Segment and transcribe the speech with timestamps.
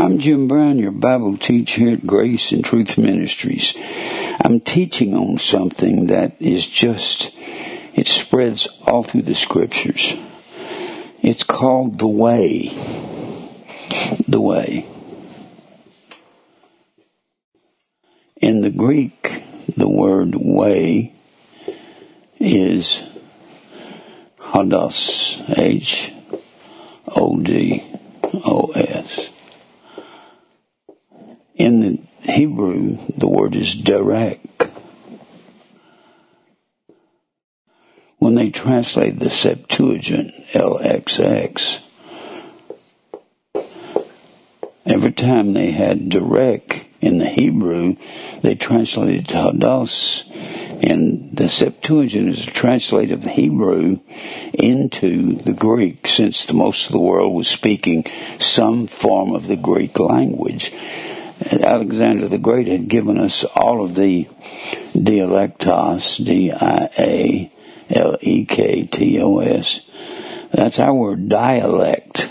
[0.00, 3.74] I'm Jim Brown, your Bible teacher here at Grace and Truth Ministries.
[3.76, 7.30] I'm teaching on something that is just,
[7.94, 10.14] it spreads all through the scriptures.
[11.20, 12.70] It's called the way.
[14.26, 14.86] The way.
[18.40, 19.44] In the Greek,
[19.76, 21.12] the word way
[22.38, 23.02] is
[24.38, 26.10] hodos, H
[27.06, 27.84] O D
[28.32, 29.28] O S.
[31.60, 31.80] In
[32.22, 34.70] the Hebrew, the word is derek.
[38.16, 41.80] When they translate the Septuagint, LXX,
[44.86, 47.96] every time they had derek in the Hebrew,
[48.40, 50.24] they translated to hodos,
[50.82, 53.98] and the Septuagint is a translation of the Hebrew
[54.54, 58.06] into the Greek, since the, most of the world was speaking
[58.38, 60.72] some form of the Greek language.
[61.40, 64.28] Alexander the Great had given us all of the
[64.94, 67.50] dialectos, D-I-A-L-E-K-T-O-S.
[70.52, 72.30] That's our word dialect.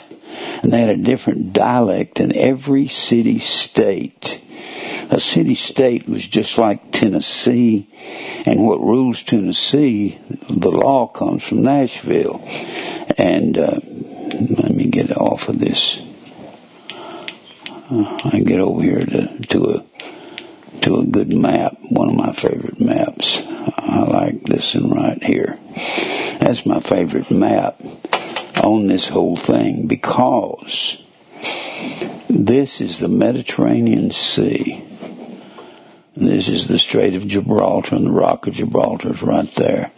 [0.61, 4.41] And they had a different dialect in every city state.
[5.09, 7.89] A city state was just like Tennessee,
[8.45, 12.43] and what rules Tennessee, the law comes from Nashville.
[13.17, 15.99] And uh, let me get off of this.
[17.91, 19.85] I get over here to, to a
[20.81, 23.41] to a good map, one of my favorite maps.
[23.43, 25.57] I like this one right here.
[26.39, 27.81] That's my favorite map
[28.63, 30.97] on this whole thing because
[32.29, 34.85] this is the Mediterranean Sea.
[36.15, 39.91] This is the Strait of Gibraltar, and the Rock of Gibraltar is right there.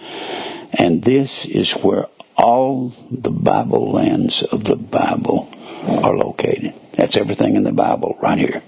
[0.71, 5.49] And this is where all the Bible lands of the Bible
[5.85, 6.73] are located.
[6.93, 8.63] That's everything in the Bible right here.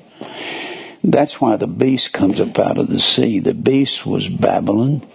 [1.03, 3.39] That's why the beast comes up out of the sea.
[3.39, 5.05] The beast was Babylon,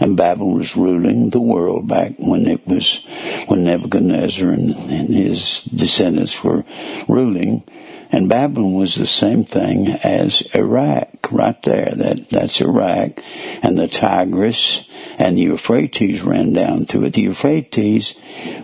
[0.00, 3.00] and Babylon was ruling the world back when it was,
[3.46, 6.64] when Nebuchadnezzar and, and his descendants were
[7.06, 7.64] ruling.
[8.10, 11.92] And Babylon was the same thing as Iraq, right there.
[11.94, 13.20] That, that's Iraq.
[13.62, 14.84] And the Tigris
[15.18, 17.14] and the Euphrates ran down through it.
[17.14, 18.14] The Euphrates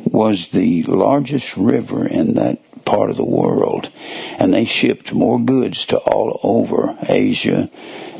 [0.04, 3.90] was the largest river in that part of the world.
[4.38, 7.70] And they shipped more goods to all over Asia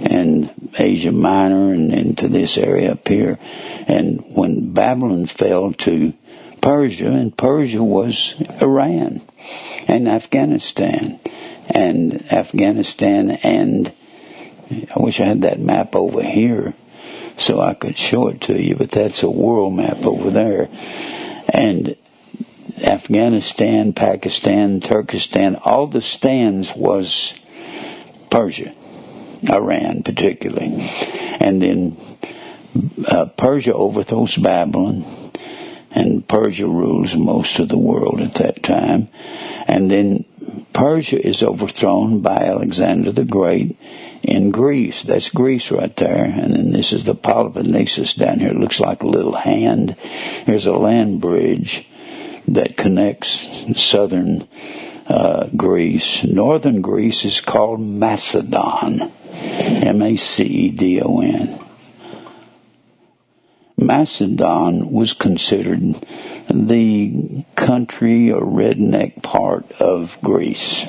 [0.00, 3.38] and Asia Minor and into this area up here.
[3.86, 6.14] And when Babylon fell to
[6.60, 9.20] Persia, and Persia was Iran
[9.88, 11.18] and Afghanistan.
[11.68, 13.92] And Afghanistan and
[14.70, 16.74] I wish I had that map over here
[17.36, 20.68] so I could show it to you, but that's a world map over there.
[21.48, 21.96] And
[22.82, 27.34] Afghanistan, Pakistan, Turkestan, all the stands was
[28.30, 28.74] Persia,
[29.48, 30.90] Iran particularly.
[31.40, 31.96] And then
[33.06, 35.04] uh, Persia overthrows Babylon,
[35.90, 39.08] and Persia rules most of the world at that time.
[39.66, 40.24] And then
[40.72, 43.78] Persia is overthrown by Alexander the Great
[44.22, 45.02] in Greece.
[45.02, 46.24] That's Greece right there.
[46.24, 48.50] And then this is the Peloponnesus down here.
[48.50, 49.96] It looks like a little hand.
[50.46, 51.86] There's a land bridge
[52.48, 54.48] that connects southern
[55.06, 56.24] uh, Greece.
[56.24, 59.12] Northern Greece is called Macedon.
[59.32, 61.62] M-A-C-E-D-O-N.
[63.76, 66.06] Macedon was considered
[66.48, 70.84] the country or redneck part of Greece.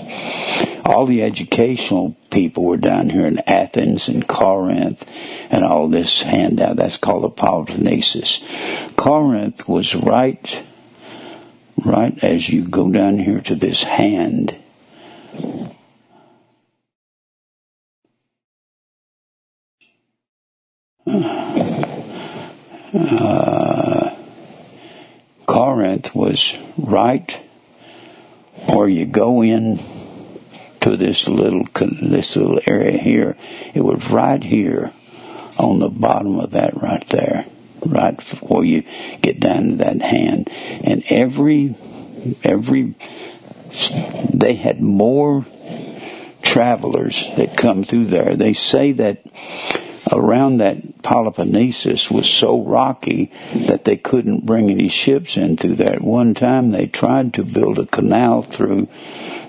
[0.85, 5.05] All the educational people were down here in Athens and Corinth
[5.49, 6.75] and all this handout.
[6.75, 8.41] That's called the Peloponnesus.
[8.95, 10.63] Corinth was right
[11.85, 14.55] right as you go down here to this hand.
[22.95, 24.15] Uh,
[25.45, 27.39] Corinth was right,
[28.67, 29.79] or you go in
[30.81, 33.35] to this little this little area here.
[33.73, 34.93] It was right here
[35.57, 37.45] on the bottom of that right there
[37.85, 38.83] right before you
[39.21, 40.49] get down to that hand.
[40.83, 41.75] And every,
[42.43, 42.95] every,
[44.33, 45.45] they had more
[46.41, 48.35] travelers that come through there.
[48.35, 49.23] They say that
[50.11, 55.93] around that Peloponnesus was so rocky that they couldn't bring any ships in through there.
[55.93, 58.87] At one time they tried to build a canal through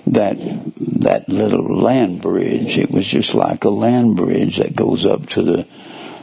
[0.07, 0.37] that
[0.77, 2.77] that little land bridge.
[2.77, 5.67] It was just like a land bridge that goes up to the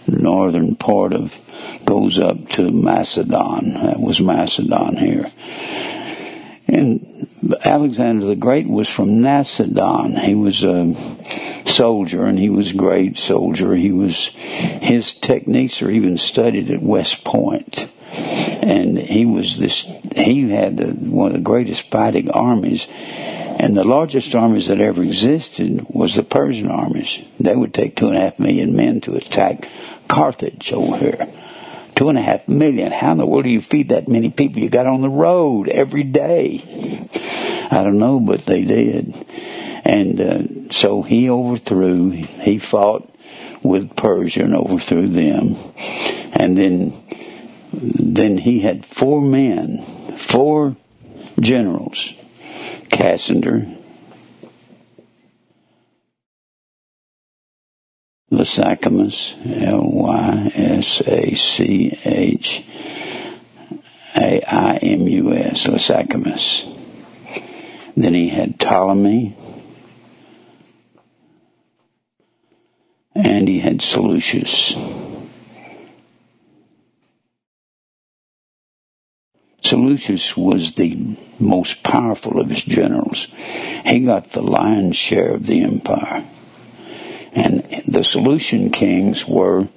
[0.07, 1.35] northern part of
[1.85, 3.75] goes up to Macedon.
[3.75, 5.31] That was Macedon here.
[6.69, 7.29] And
[7.65, 10.17] Alexander the Great was from Macedon.
[10.17, 10.95] He was a
[11.67, 13.75] soldier, and he was a great soldier.
[13.75, 19.87] He was his techniques are even studied at West Point, and he was this.
[20.15, 22.87] He had one of the greatest fighting armies.
[23.63, 27.21] And the largest armies that ever existed was the Persian armies.
[27.39, 29.69] They would take two and a half million men to attack
[30.09, 31.33] Carthage over here.
[31.95, 32.91] Two and a half million.
[32.91, 34.61] How in the world do you feed that many people?
[34.61, 37.07] You got on the road every day.
[37.71, 39.15] I don't know, but they did.
[39.85, 43.09] And uh, so he overthrew, he fought
[43.63, 45.57] with Persia and overthrew them.
[46.33, 47.01] And then,
[47.73, 50.75] then he had four men, four
[51.39, 52.15] generals,
[53.03, 53.67] Cassander,
[58.31, 60.47] Lysachamus, L-Y-S-A-C-H-A-I-M-U-S,
[65.67, 66.65] Lysachamus.
[67.97, 69.37] Then he had Ptolemy,
[73.17, 74.77] and he had Seleucus.
[79.73, 83.29] Seleucus was the most powerful of his generals.
[83.87, 86.27] He got the lion's share of the empire.
[87.33, 89.69] And the Seleucian kings were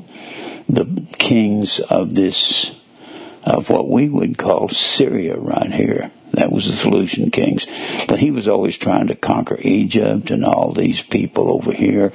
[0.68, 2.74] the kings of this,
[3.42, 6.12] of what we would call Syria right here.
[6.34, 7.66] That was the Seleucian kings.
[8.10, 12.10] But he was always trying to conquer Egypt and all these people over here.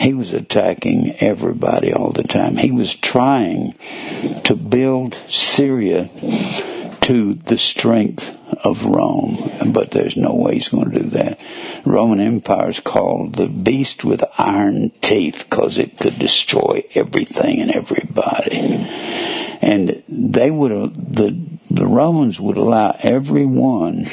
[0.00, 2.56] He was attacking everybody all the time.
[2.56, 3.74] He was trying
[4.42, 6.10] to build Syria
[7.10, 11.40] to the strength of Rome, but there's no way he's going to do that.
[11.84, 17.72] Roman Empire is called the beast with iron teeth because it could destroy everything and
[17.72, 18.60] everybody.
[19.60, 20.70] And they would
[21.12, 21.36] the
[21.68, 24.08] the Romans would allow everyone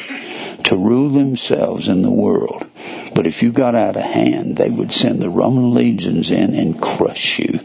[0.64, 2.66] to rule themselves in the world.
[3.14, 6.82] But if you got out of hand, they would send the Roman legions in and
[6.82, 7.60] crush you.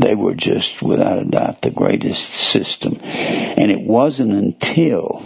[0.00, 2.98] They were just, without a doubt, the greatest system.
[3.02, 5.22] And it wasn't until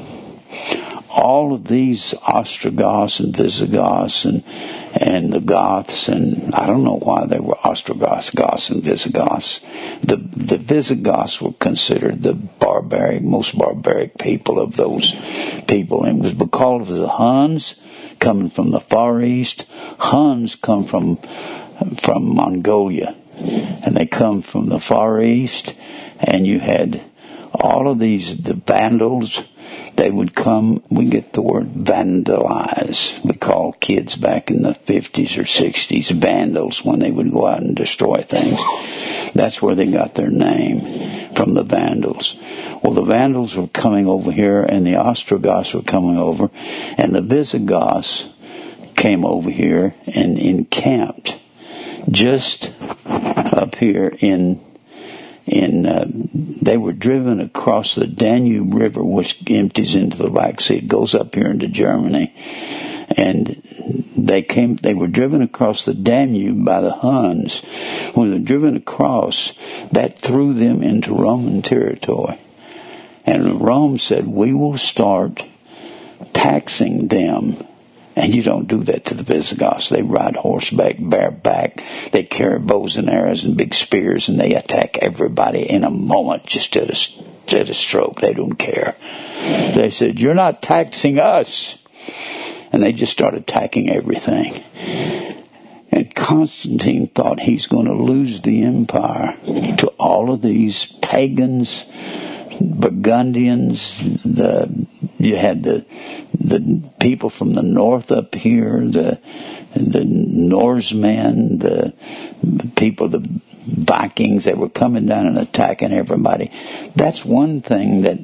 [1.14, 4.42] all of these Ostrogoths and Visigoths and
[4.94, 9.60] and the Goths and I don't know why they were Ostrogoths, Goths and Visigoths.
[10.02, 15.14] The the Visigoths were considered the barbaric, most barbaric people of those
[15.68, 17.76] people, and it was because of the Huns
[18.18, 19.66] coming from the Far East.
[19.98, 21.18] Huns come from
[21.98, 25.74] from Mongolia, and they come from the Far East,
[26.18, 27.02] and you had
[27.52, 29.42] all of these the Vandals
[29.96, 33.22] they would come, we get the word vandalize.
[33.24, 37.62] We call kids back in the 50s or 60s vandals when they would go out
[37.62, 38.60] and destroy things.
[39.34, 42.36] That's where they got their name, from the Vandals.
[42.82, 46.50] Well, the Vandals were coming over here and the Ostrogoths were coming over
[46.96, 48.26] and the Visigoths
[48.96, 51.36] came over here and encamped
[52.10, 54.60] just up here in
[55.46, 60.76] in uh, they were driven across the Danube River, which empties into the Black Sea.
[60.76, 62.32] It goes up here into Germany,
[63.10, 63.62] and
[64.16, 64.76] they came.
[64.76, 67.60] They were driven across the Danube by the Huns.
[68.14, 69.52] When they were driven across,
[69.92, 72.40] that threw them into Roman territory,
[73.26, 75.44] and Rome said, "We will start
[76.32, 77.62] taxing them."
[78.16, 79.88] And you don't do that to the Visigoths.
[79.88, 81.82] They ride horseback, bareback.
[82.12, 86.46] They carry bows and arrows and big spears, and they attack everybody in a moment,
[86.46, 88.20] just at a, at a stroke.
[88.20, 88.96] They don't care.
[89.74, 91.76] They said, "You're not taxing us,"
[92.72, 94.62] and they just started attacking everything.
[95.90, 99.36] And Constantine thought he's going to lose the empire
[99.78, 101.84] to all of these pagans,
[102.60, 104.86] Burgundians, the
[105.18, 105.86] you had the
[106.44, 109.18] the people from the north up here, the
[109.74, 111.94] the Norsemen, the
[112.76, 113.26] people, the
[113.66, 116.52] Vikings that were coming down and attacking everybody.
[116.94, 118.18] That's one thing that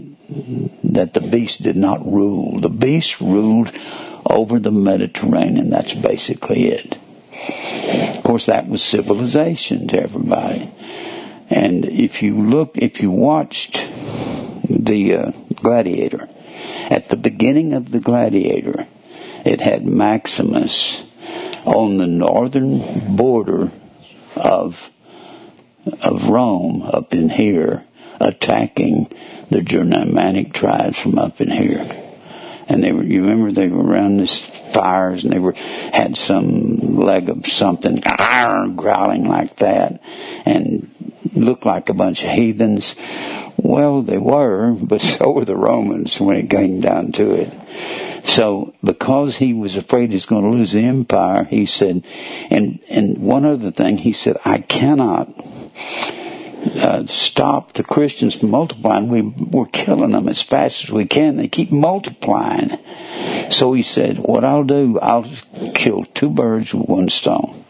[0.85, 2.61] that the beast did not rule.
[2.61, 3.73] The beast ruled
[4.27, 5.71] over the Mediterranean.
[5.71, 6.99] That's basically it.
[8.17, 10.71] Of course, that was civilization to everybody.
[11.49, 13.85] And if you look, if you watched
[14.69, 16.29] the uh, Gladiator,
[16.91, 18.87] at the beginning of the Gladiator,
[19.45, 21.03] it had Maximus
[21.65, 23.71] on the northern border
[24.37, 24.91] of
[26.03, 27.85] of Rome up in here
[28.21, 29.11] attacking
[29.51, 32.07] the Germanic tribes from up in here.
[32.69, 37.01] And they were, you remember they were around this fires and they were, had some
[37.01, 40.01] leg of something, growling like that
[40.45, 42.95] and looked like a bunch of heathens.
[43.57, 48.27] Well, they were, but so were the Romans when it came down to it.
[48.27, 52.05] So because he was afraid he's going to lose the empire, he said,
[52.51, 55.29] and and one other thing, he said, I cannot
[56.77, 59.09] uh, stop the Christians from multiplying.
[59.09, 61.37] We, we're killing them as fast as we can.
[61.37, 62.79] They keep multiplying.
[63.51, 65.29] So he said, what I'll do, I'll
[65.75, 67.65] kill two birds with one stone.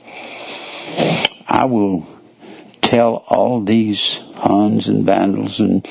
[1.47, 2.07] I will
[2.91, 5.87] tell all these Huns and Vandals and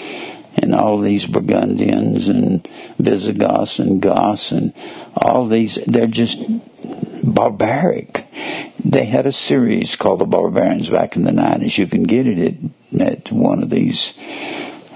[0.56, 4.74] and all these Burgundians and Visigoths and Goths and
[5.16, 6.42] all these, they're just
[7.24, 8.26] barbaric.
[8.84, 11.78] They had a series called The Barbarians back in the 90s.
[11.78, 12.58] You can get it
[12.94, 14.14] at, at one of these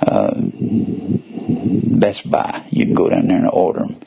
[0.02, 2.66] uh, Best Buy.
[2.70, 4.02] You can go down there and order them.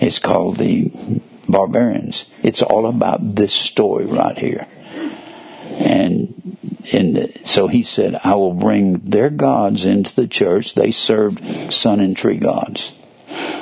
[0.00, 0.90] It's called The
[1.48, 2.24] Barbarians.
[2.42, 4.66] It's all about this story right here.
[5.78, 6.36] And
[6.92, 10.74] and so he said, I will bring their gods into the church.
[10.74, 12.92] They served sun and tree gods.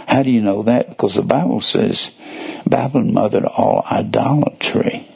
[0.06, 0.90] How do you know that?
[0.90, 2.10] Because the Bible says
[2.66, 5.08] Babylon mothered all idolatry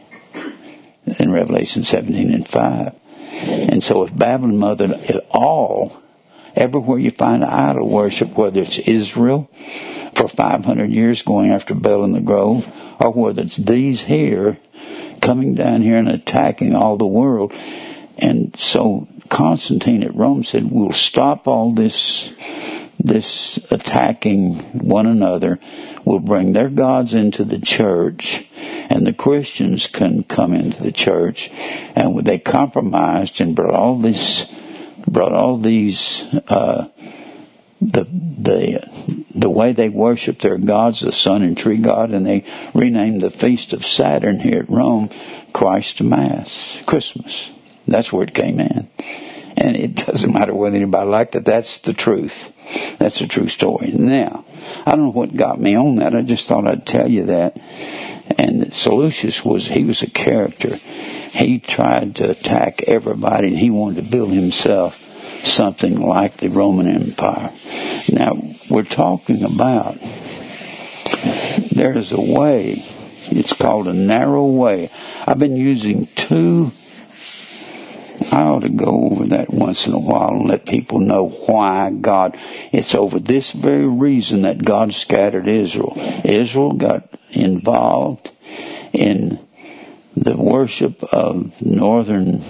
[1.18, 2.94] in Revelation 17 and 5.
[3.30, 6.02] And so if Babylon mothered it all,
[6.56, 9.50] everywhere you find idol worship, whether it's Israel
[10.14, 14.58] for 500 years going after Baal in the Grove, or whether it's these here
[15.20, 17.52] coming down here and attacking all the world.
[18.18, 22.32] And so Constantine at Rome said, we'll stop all this
[23.00, 25.60] this attacking one another
[26.08, 31.50] We'll bring their gods into the church and the Christians can come into the church
[31.94, 34.46] and they compromised and brought all this
[35.06, 36.88] brought all these uh,
[37.82, 38.88] the the
[39.34, 43.28] the way they worship their gods, the sun and tree god, and they renamed the
[43.28, 45.10] feast of Saturn here at Rome
[45.52, 47.50] Christ Mass, Christmas.
[47.88, 48.88] That's where it came in.
[49.56, 52.52] And it doesn't matter whether anybody liked it, that's the truth.
[52.98, 53.92] That's a true story.
[53.92, 54.44] Now,
[54.84, 56.14] I don't know what got me on that.
[56.14, 57.56] I just thought I'd tell you that.
[58.36, 60.76] And Seleucus was, he was a character.
[60.76, 65.08] He tried to attack everybody and he wanted to build himself
[65.44, 67.52] something like the Roman Empire.
[68.10, 69.98] Now, we're talking about
[71.72, 72.84] there is a way,
[73.30, 74.90] it's called a narrow way.
[75.26, 76.72] I've been using two
[78.32, 81.90] I ought to go over that once in a while and let people know why
[81.90, 82.38] God.
[82.72, 85.94] It's over this very reason that God scattered Israel.
[86.24, 88.30] Israel got involved
[88.92, 89.38] in
[90.16, 92.44] the worship of northern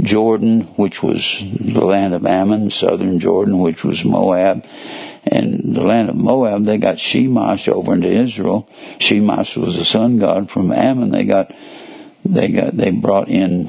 [0.00, 4.66] Jordan, which was the land of Ammon, southern Jordan, which was Moab,
[5.24, 8.68] and the land of Moab, they got Shemash over into Israel.
[8.98, 11.10] Shemash was the sun god from Ammon.
[11.10, 11.52] They got,
[12.28, 13.68] they got, they brought in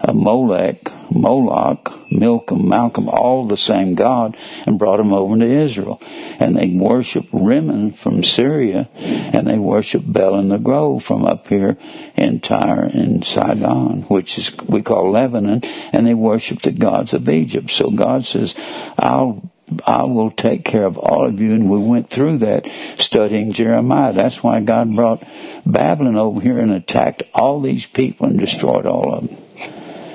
[0.00, 5.98] uh, Molech, Moloch, Milcom, Malcolm, all the same God, and brought them over to Israel.
[6.02, 11.48] And they worship Rimmon from Syria, and they worship Bel in the Grove from up
[11.48, 11.76] here
[12.16, 17.28] in Tyre and Sidon, which is we call Lebanon, and they worship the gods of
[17.28, 17.70] Egypt.
[17.70, 18.54] So God says,
[18.98, 19.50] I'll
[19.86, 21.54] I will take care of all of you.
[21.54, 22.66] And we went through that
[22.98, 24.12] studying Jeremiah.
[24.12, 25.22] That's why God brought
[25.66, 29.38] Babylon over here and attacked all these people and destroyed all of them.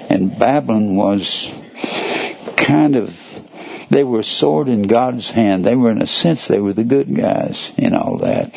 [0.10, 1.52] And Babylon was
[2.58, 3.20] kind of,
[3.90, 5.66] they were a sword in God's hand.
[5.66, 8.52] They were, in a sense, they were the good guys in all that.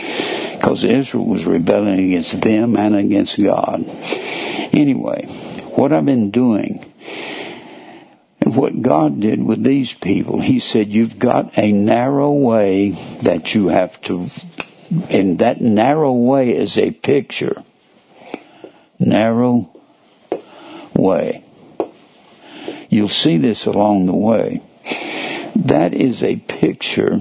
[0.53, 3.85] Because Israel was rebelling against them and against God.
[4.73, 5.26] Anyway,
[5.76, 6.93] what I've been doing,
[8.47, 12.91] what God did with these people, He said, You've got a narrow way
[13.23, 14.29] that you have to,
[15.11, 17.65] and that narrow way is a picture.
[18.99, 19.71] Narrow
[20.95, 21.45] way.
[22.88, 24.62] You'll see this along the way.
[25.57, 27.21] That is a picture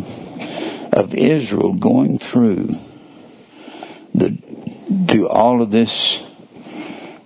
[0.94, 2.78] of Israel going through
[4.14, 4.38] the
[5.08, 6.22] through all of this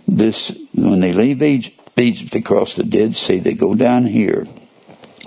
[0.07, 1.41] this when they leave
[1.99, 4.45] Egypt, Egypt they cross the Dead Sea, they go down here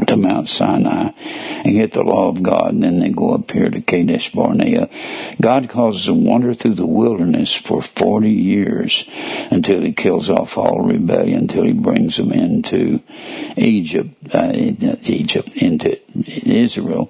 [0.07, 1.11] to Mount Sinai
[1.65, 4.89] and get the law of God, and then they go up here to Kadesh Barnea.
[5.41, 9.05] God causes them wander through the wilderness for 40 years
[9.51, 13.03] until he kills off all rebellion, until he brings them into
[13.57, 15.99] Egypt, uh, Egypt, into
[16.49, 17.09] Israel,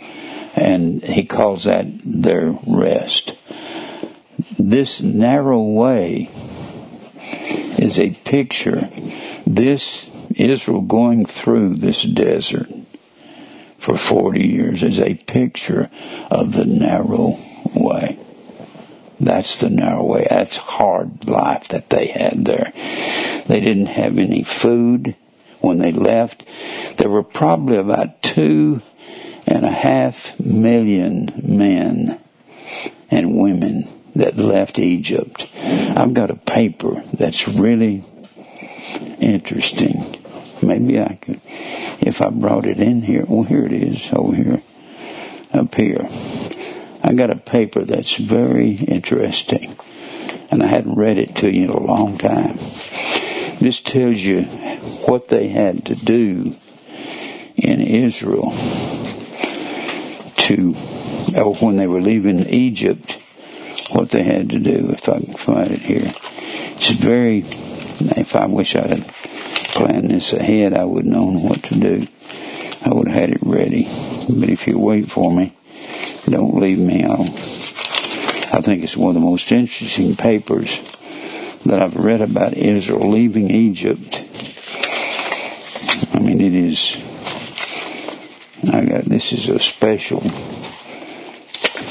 [0.55, 3.35] and he calls that their rest.
[4.59, 6.31] This narrow way
[7.79, 8.89] is a picture.
[9.47, 12.69] This Israel going through this desert
[13.79, 15.91] for 40 years is a picture
[16.31, 17.39] of the narrow
[17.75, 18.19] way.
[19.19, 20.27] That's the narrow way.
[20.29, 22.73] That's hard life that they had there.
[23.47, 25.17] They didn't have any food
[25.61, 26.45] when they left.
[26.97, 28.83] There were probably about two
[29.47, 32.21] and a half million men
[33.11, 35.52] and women that left Egypt.
[35.97, 38.05] I've got a paper that's really
[39.21, 40.19] interesting.
[40.63, 41.41] Maybe I could,
[42.01, 43.25] if I brought it in here.
[43.27, 44.63] Well, here it is, over here,
[45.53, 46.09] up here.
[47.03, 49.77] I got a paper that's very interesting,
[50.51, 52.59] and I hadn't read it to you in a long time.
[53.59, 54.43] This tells you
[55.07, 56.57] what they had to do
[57.57, 58.51] in Israel
[60.37, 60.75] to,
[61.37, 63.19] oh, when they were leaving Egypt,
[63.93, 66.15] what they had to do, if I can find it here.
[66.77, 67.41] It's very,
[68.17, 69.07] if I wish I had
[69.75, 72.07] planned this ahead, I would have known what to do.
[72.85, 73.85] I would have had it ready.
[74.29, 75.55] But if you wait for me,
[76.29, 77.05] don't leave me.
[77.05, 80.81] I'll, I think it's one of the most interesting papers
[81.65, 84.21] that I've read about Israel leaving Egypt.
[86.13, 86.97] I mean, it is,
[88.73, 90.23] I got, this is a special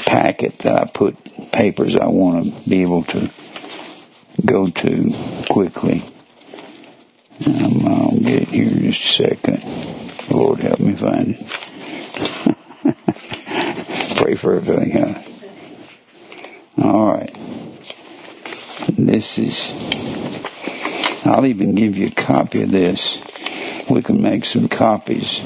[0.06, 1.16] packet that I put
[1.52, 3.30] papers I want to be able to
[4.44, 5.14] go to
[5.50, 6.04] quickly.
[7.46, 9.64] Um, I'll get it here in just a second.
[10.30, 11.46] Lord help me find it.
[14.16, 15.24] Pray for everything.
[16.78, 17.36] All right.
[18.88, 19.72] This is,
[21.24, 23.18] I'll even give you a copy of this.
[23.88, 25.40] We can make some copies.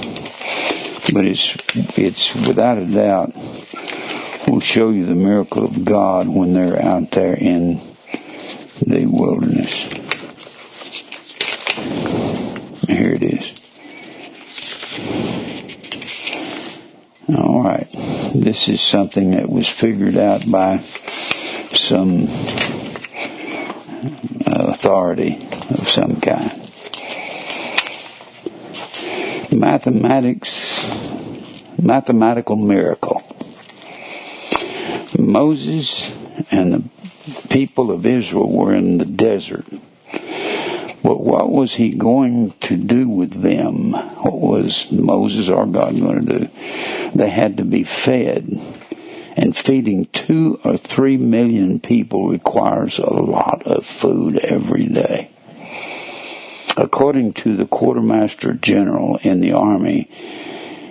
[1.12, 1.56] But it's,
[1.96, 3.34] it's without a doubt
[4.46, 7.80] will show you the miracle of God when they're out there in
[8.80, 9.72] the wilderness.
[12.86, 13.52] Here it is.
[17.36, 17.90] All right.
[18.34, 20.84] This is something that was figured out by
[21.74, 22.28] some
[24.46, 26.62] uh, authority of some kind.
[29.52, 30.86] Mathematics,
[31.78, 33.25] mathematical miracle.
[35.18, 36.11] Moses
[36.50, 39.67] and the people of Israel were in the desert.
[41.02, 43.93] But what was he going to do with them?
[43.93, 46.49] What was Moses or God going to do?
[47.14, 48.60] They had to be fed.
[49.36, 55.30] And feeding two or three million people requires a lot of food every day.
[56.76, 60.10] According to the quartermaster general in the army,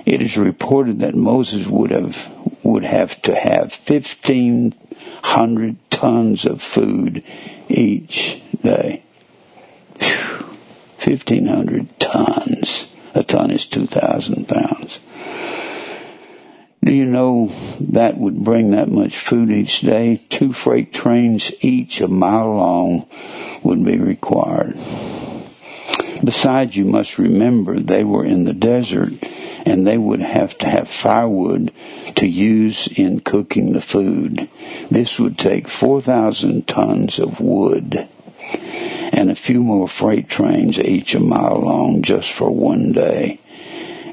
[0.05, 2.29] it is reported that Moses would have
[2.65, 7.23] would have to have 1,500 tons of food
[7.69, 9.03] each day.
[9.99, 12.87] 1,500 tons.
[13.13, 14.99] A ton is 2,000 pounds.
[16.83, 20.21] Do you know that would bring that much food each day?
[20.29, 23.07] Two freight trains, each a mile long,
[23.63, 24.75] would be required.
[26.23, 29.13] Besides, you must remember they were in the desert
[29.65, 31.73] and they would have to have firewood
[32.15, 34.47] to use in cooking the food.
[34.91, 38.07] This would take 4,000 tons of wood
[39.11, 43.39] and a few more freight trains, each a mile long, just for one day.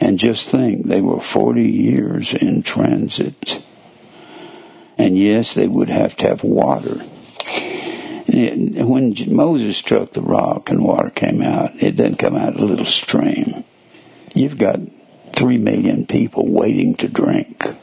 [0.00, 3.62] And just think, they were 40 years in transit.
[4.96, 6.94] And yes, they would have to have water.
[8.26, 12.86] when Moses struck the rock and water came out, it didn't come out a little
[12.86, 13.64] stream.
[14.34, 14.80] You've got
[15.32, 17.76] three million people waiting to drink.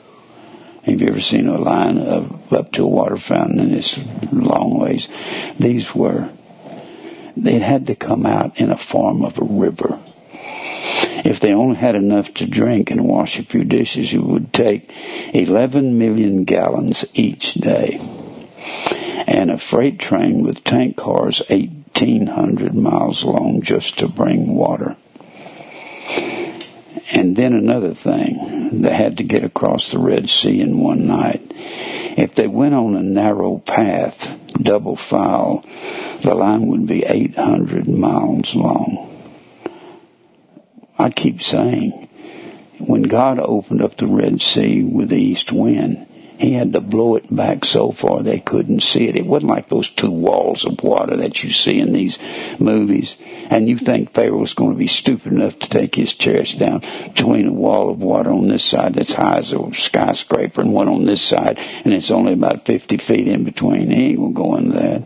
[0.84, 4.00] Have you ever seen a line of up to a water fountain and it's
[4.32, 5.08] long ways?
[5.60, 6.30] These were,
[7.36, 10.00] they had to come out in a form of a river.
[11.26, 14.90] If they only had enough to drink and wash a few dishes, it would take
[15.34, 18.00] 11 million gallons each day.
[19.28, 24.96] And a freight train with tank cars 1,800 miles long just to bring water.
[27.12, 31.42] And then another thing, they had to get across the Red Sea in one night.
[32.18, 35.66] If they went on a narrow path, double file,
[36.22, 39.06] the line would be 800 miles long.
[41.00, 42.10] I keep saying,
[42.78, 46.06] when God opened up the Red Sea with the east wind,
[46.40, 49.18] he had to blow it back so far they couldn't see it.
[49.18, 52.18] It wasn't like those two walls of water that you see in these
[52.60, 53.18] movies.
[53.50, 56.80] And you think Pharaoh was going to be stupid enough to take his chest down
[57.04, 60.88] between a wall of water on this side that's high as a skyscraper and one
[60.88, 63.92] on this side and it's only about 50 feet in between.
[63.92, 65.04] He ain't going to go that.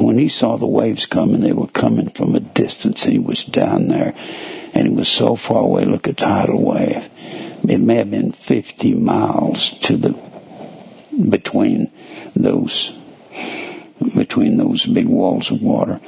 [0.00, 3.44] When he saw the waves coming, they were coming from a distance and he was
[3.44, 4.14] down there
[4.72, 5.84] and he was so far away.
[5.84, 7.10] Look at tidal wave
[7.68, 10.18] it may have been 50 miles to the
[11.28, 11.90] between
[12.34, 12.92] those
[14.14, 16.00] between those big walls of water.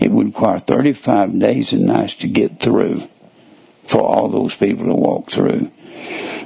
[0.00, 3.08] It would require 35 days and nights to get through
[3.84, 5.70] for all those people to walk through.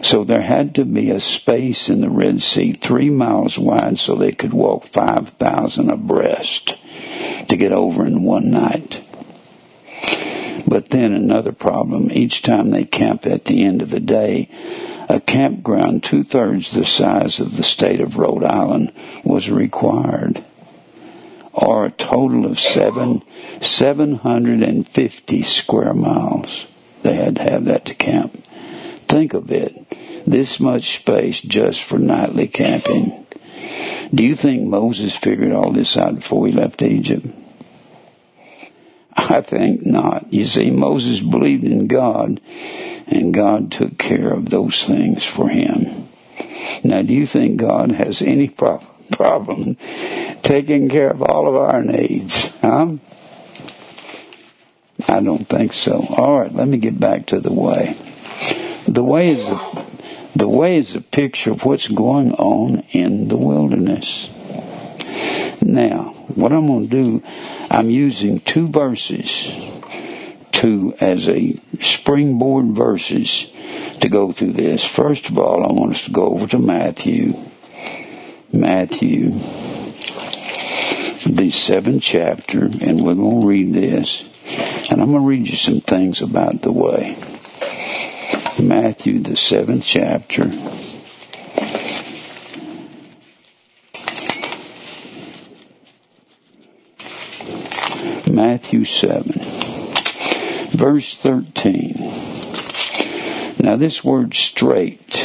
[0.03, 4.15] So there had to be a space in the Red Sea three miles wide so
[4.15, 6.75] they could walk 5,000 abreast
[7.49, 9.05] to get over in one night.
[10.67, 14.49] But then another problem, each time they camp at the end of the day,
[15.09, 18.93] a campground two thirds the size of the state of Rhode Island
[19.25, 20.45] was required.
[21.53, 23.23] Or a total of seven,
[23.61, 26.67] 750 square miles.
[27.03, 28.43] They had to have that to camp.
[29.09, 29.75] Think of it.
[30.27, 33.27] This much space just for nightly camping.
[34.15, 37.27] Do you think Moses figured all this out before he left Egypt?
[39.15, 40.33] I think not.
[40.33, 42.41] You see, Moses believed in God,
[43.07, 46.09] and God took care of those things for him.
[46.83, 49.77] Now, do you think God has any pro- problem
[50.43, 52.49] taking care of all of our needs?
[52.61, 52.97] Huh?
[55.09, 56.07] I don't think so.
[56.17, 57.97] All right, let me get back to the way.
[58.87, 59.87] The way is a,
[60.35, 64.31] the way is a picture of what's going on in the wilderness.
[65.65, 67.23] Now, what I'm going to do,
[67.71, 69.53] I'm using two verses
[70.63, 73.51] two as a springboard verses
[74.01, 74.85] to go through this.
[74.85, 77.35] First of all, I want us to go over to Matthew.
[78.53, 79.31] Matthew,
[81.27, 84.25] the seventh chapter, and we're going to read this.
[84.91, 87.17] And I'm going to read you some things about the way.
[88.61, 90.45] Matthew, the seventh chapter.
[98.45, 99.35] Matthew 7,
[100.73, 101.95] verse 13.
[103.61, 105.17] Now, this word strait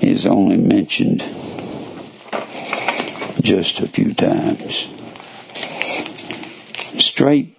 [0.00, 1.24] is only mentioned
[3.42, 4.86] just a few times.
[6.98, 7.58] Strait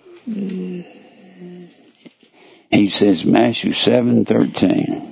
[2.72, 5.12] he says Matthew 7:13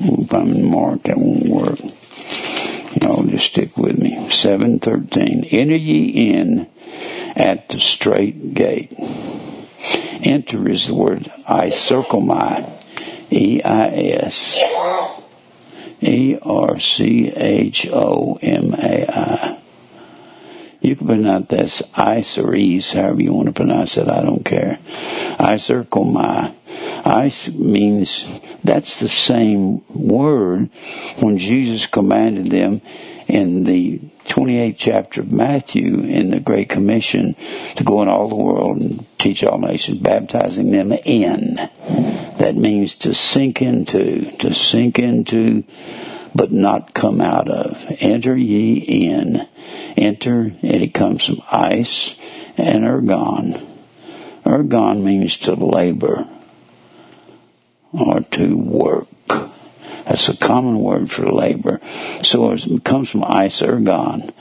[0.00, 1.99] if I'm in Mark that won't work
[3.02, 4.16] y'all just stick with me.
[4.28, 6.68] 7:13 enter ye in
[7.36, 8.94] at the strait gate.
[10.22, 12.68] Enter is the word I circle my
[13.30, 14.58] E I S.
[16.02, 19.39] E R C H O M A I
[20.80, 24.08] you can pronounce this ice or ease, however you want to pronounce it.
[24.08, 24.78] I don't care.
[25.38, 26.54] I circle my.
[27.04, 28.26] Ice means
[28.64, 30.70] that's the same word
[31.18, 32.80] when Jesus commanded them
[33.26, 37.36] in the 28th chapter of Matthew in the Great Commission
[37.76, 41.56] to go in all the world and teach all nations, baptizing them in.
[42.38, 45.64] That means to sink into, to sink into
[46.34, 47.84] but not come out of.
[48.00, 49.46] Enter ye in.
[49.96, 52.14] Enter, and it comes from ice
[52.56, 53.66] and ergon.
[54.44, 56.28] Ergon means to labor
[57.92, 59.08] or to work.
[60.06, 61.80] That's a common word for labor.
[62.22, 64.32] So it comes from ice ergon.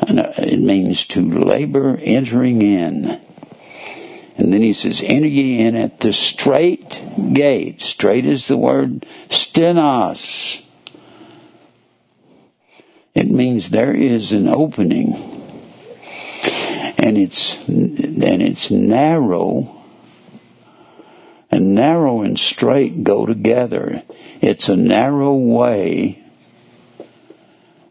[0.00, 3.20] And uh, it means to labor entering in.
[4.36, 7.82] And then he says, enter ye in at the strait gate.
[7.82, 10.62] Strait is the word stenos.
[13.14, 15.38] It means there is an opening
[16.98, 19.78] and it's and it's narrow
[21.50, 24.02] and narrow and strait go together.
[24.40, 26.22] It's a narrow way,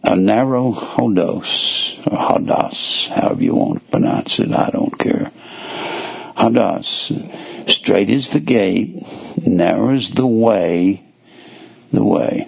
[0.04, 5.32] a narrow hodos, or hodos, however you want to pronounce it, I don't care.
[6.38, 9.04] Hodos, strait is the gate,
[9.46, 11.04] narrow is the way,
[11.92, 12.48] the way.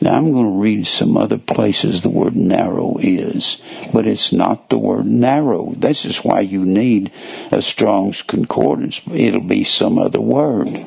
[0.00, 3.60] Now I'm going to read some other places the word narrow is,
[3.92, 5.74] but it's not the word narrow.
[5.76, 7.12] This is why you need
[7.52, 9.02] a Strong's Concordance.
[9.12, 10.86] It'll be some other word.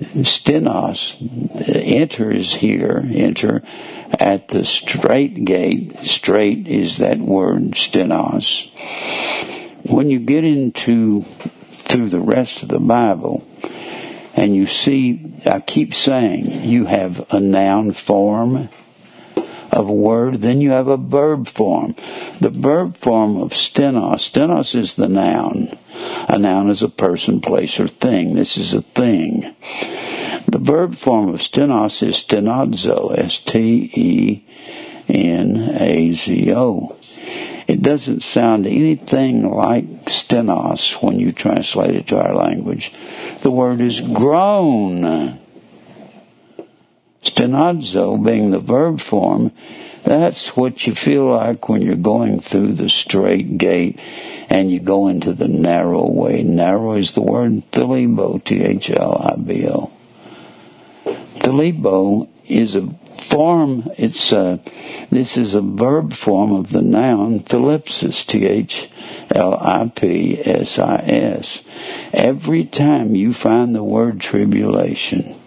[0.00, 1.18] Stenos,
[1.66, 3.62] enter is here, enter
[4.18, 6.04] at the strait gate.
[6.04, 8.70] Strait is that word, stenos.
[9.84, 13.46] When you get into through the rest of the Bible,
[14.34, 18.68] and you see, I keep saying, you have a noun form
[19.72, 21.94] of a word, then you have a verb form.
[22.40, 25.78] The verb form of stenos, stenos is the noun.
[26.28, 28.34] A noun is a person, place, or thing.
[28.34, 29.54] This is a thing.
[30.46, 34.46] The verb form of stenos is stenazo, S-T-E-N-A-Z-O.
[37.70, 42.90] It doesn't sound anything like stenos when you translate it to our language.
[43.42, 45.38] The word is groan.
[47.22, 49.52] Stenazo being the verb form
[50.02, 54.00] That's what you feel like when you're going through the strait gate
[54.48, 56.42] and you go into the narrow way.
[56.42, 59.92] Narrow is the word thalibo, T-H-L-I-B-O.
[61.36, 64.60] Thalibo is a form, it's a,
[65.10, 68.82] this is a verb form of the noun thlipsis, T-H-L-I-P-S-I-S.
[72.12, 75.38] Every time you find the word tribulation,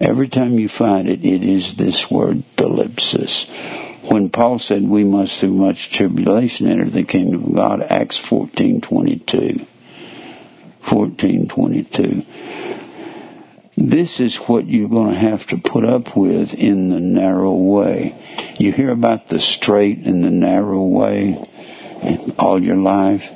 [0.00, 3.48] every time you find it, it is this word thlipsis.
[4.10, 9.66] When Paul said we must through much tribulation enter the kingdom of God, Acts 14.22.
[10.82, 12.26] 14.22
[13.76, 18.14] this is what you're going to have to put up with in the narrow way.
[18.58, 21.42] You hear about the straight and the narrow way
[22.38, 23.32] all your life.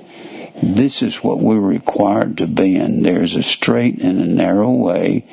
[0.62, 3.02] This is what we're required to be in.
[3.02, 5.24] There's a straight and a narrow way,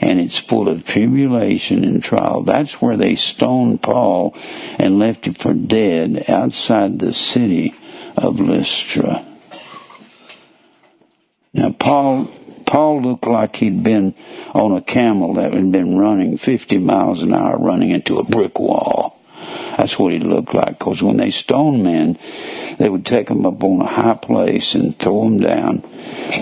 [0.00, 2.42] and it's full of tribulation and trial.
[2.42, 4.36] That's where they stoned Paul
[4.78, 7.74] and left him for dead outside the city
[8.16, 9.26] of Lystra.
[11.52, 12.30] Now, Paul
[12.70, 14.14] Paul looked like he'd been
[14.54, 18.60] on a camel that had been running 50 miles an hour running into a brick
[18.60, 19.19] wall.
[19.76, 20.78] That's what he looked like.
[20.78, 22.18] Because when they stoned men,
[22.78, 25.82] they would take them up on a high place and throw them down,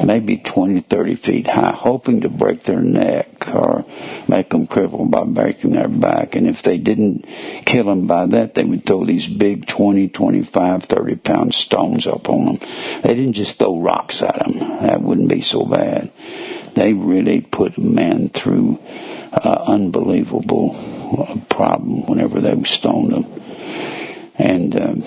[0.05, 3.85] maybe 20, 30 feet high, hoping to break their neck or
[4.27, 6.35] make them crippled by breaking their back.
[6.35, 7.27] And if they didn't
[7.65, 12.29] kill them by that, they would throw these big 20, 25, 30 pound stones up
[12.29, 12.69] on them.
[13.03, 14.59] They didn't just throw rocks at them.
[14.59, 16.11] That wouldn't be so bad.
[16.79, 18.79] They really put man through
[19.33, 20.77] uh, unbelievable
[21.19, 24.33] uh, problem whenever they stoned him.
[24.37, 25.03] And um,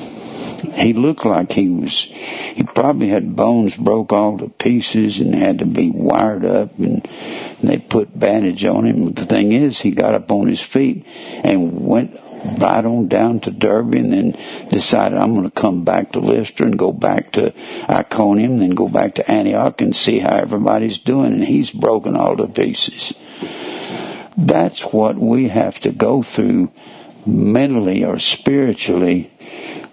[0.73, 5.59] he looked like he was, he probably had bones broke all to pieces and had
[5.59, 9.13] to be wired up and, and they put bandage on him.
[9.13, 11.05] The thing is, he got up on his feet
[11.41, 12.19] and went
[12.57, 16.67] right on down to Derbe and then decided I'm going to come back to Lystra
[16.67, 17.53] and go back to
[17.89, 21.33] Iconium and then go back to Antioch and see how everybody's doing.
[21.33, 23.13] And he's broken all to pieces.
[24.37, 26.71] That's what we have to go through
[27.25, 29.31] mentally or spiritually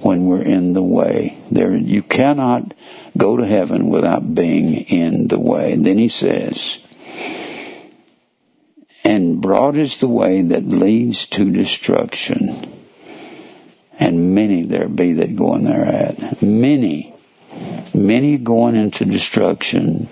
[0.01, 1.39] when we're in the way.
[1.51, 2.75] There, you cannot
[3.17, 5.73] go to heaven without being in the way.
[5.73, 6.79] And then he says,
[9.05, 12.73] and broad is the way that leads to destruction,
[13.99, 16.43] and many there be that go in thereat.
[16.43, 17.15] Many,
[17.95, 20.09] many going into destruction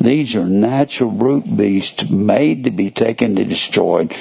[0.00, 4.16] These are natural brute beasts made to be taken to destroyed.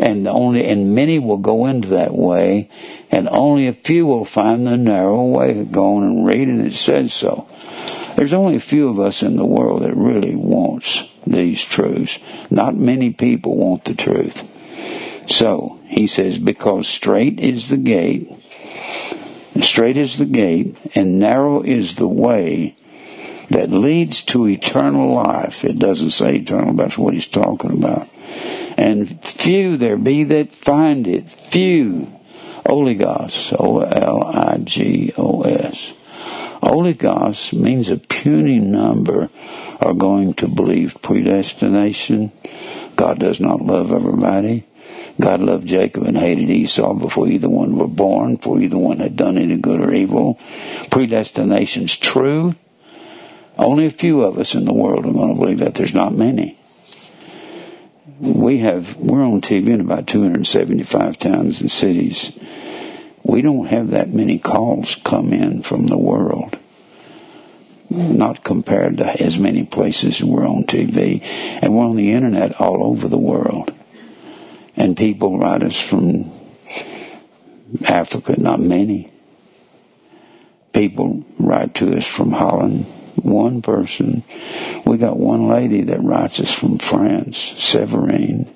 [0.00, 2.70] And only, and many will go into that way,
[3.10, 5.62] and only a few will find the narrow way.
[5.64, 7.46] Go on and read, and it says so.
[8.16, 12.18] There's only a few of us in the world that really wants these truths.
[12.50, 14.42] Not many people want the truth.
[15.28, 18.32] So, he says, because strait is the gate,
[19.60, 22.76] strait is the gate, and narrow is the way
[23.50, 25.64] that leads to eternal life.
[25.64, 28.08] It doesn't say eternal, that's what he's talking about.
[28.80, 31.30] And few there be that find it.
[31.30, 32.10] Few.
[32.64, 33.52] Oligos.
[33.60, 33.92] O-L-I-G-O-S.
[36.62, 39.28] Oligos means a puny number
[39.80, 42.32] are going to believe predestination.
[42.96, 44.66] God does not love everybody.
[45.20, 49.14] God loved Jacob and hated Esau before either one were born, before either one had
[49.14, 50.38] done any good or evil.
[50.90, 52.54] Predestination's true.
[53.58, 55.74] Only a few of us in the world are going to believe that.
[55.74, 56.59] There's not many.
[58.20, 62.32] We have, we're on TV in about 275 towns and cities
[63.22, 66.56] we don't have that many calls come in from the world.
[67.88, 71.22] Not compared to as many places we're on TV.
[71.22, 73.72] And we're on the internet all over the world.
[74.76, 76.32] And people write us from
[77.84, 79.12] Africa, not many.
[80.72, 82.86] People write to us from Holland,
[83.24, 84.24] one person.
[84.84, 88.54] We got one lady that writes us from France, Severine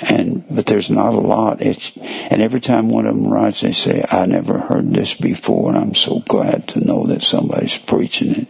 [0.00, 1.62] and but there's not a lot.
[1.62, 5.70] It's and every time one of them writes, they say, "I never heard this before,"
[5.70, 8.48] and I'm so glad to know that somebody's preaching it.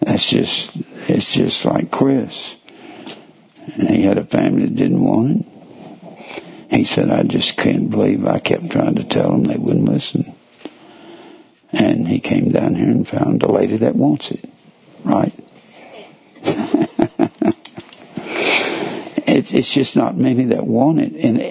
[0.00, 0.70] That's just
[1.08, 2.56] it's just like Chris,
[3.74, 5.46] and he had a family that didn't want it.
[6.70, 10.32] He said, "I just can't believe I kept trying to tell them they wouldn't listen."
[11.74, 14.48] And he came down here and found a lady that wants it,
[15.02, 15.32] right?
[19.26, 21.12] it's, it's just not many that want it.
[21.14, 21.42] And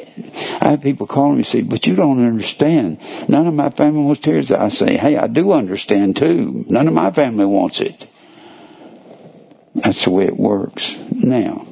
[0.62, 3.00] I have people calling me and say, but you don't understand.
[3.28, 4.52] None of my family wants tears.
[4.52, 6.64] I say, hey, I do understand too.
[6.70, 8.08] None of my family wants it.
[9.76, 10.96] That's the way it works.
[11.12, 11.68] Now,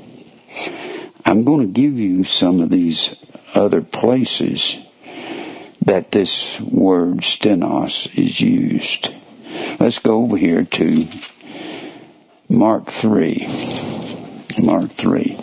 [1.23, 3.15] I'm going to give you some of these
[3.53, 4.77] other places
[5.81, 9.09] that this word stenos is used.
[9.79, 11.07] Let's go over here to
[12.49, 13.47] Mark 3.
[14.59, 15.37] Mark 3.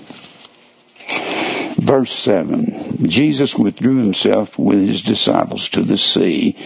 [1.79, 6.57] Verse 7 Jesus withdrew himself with his disciples to the sea,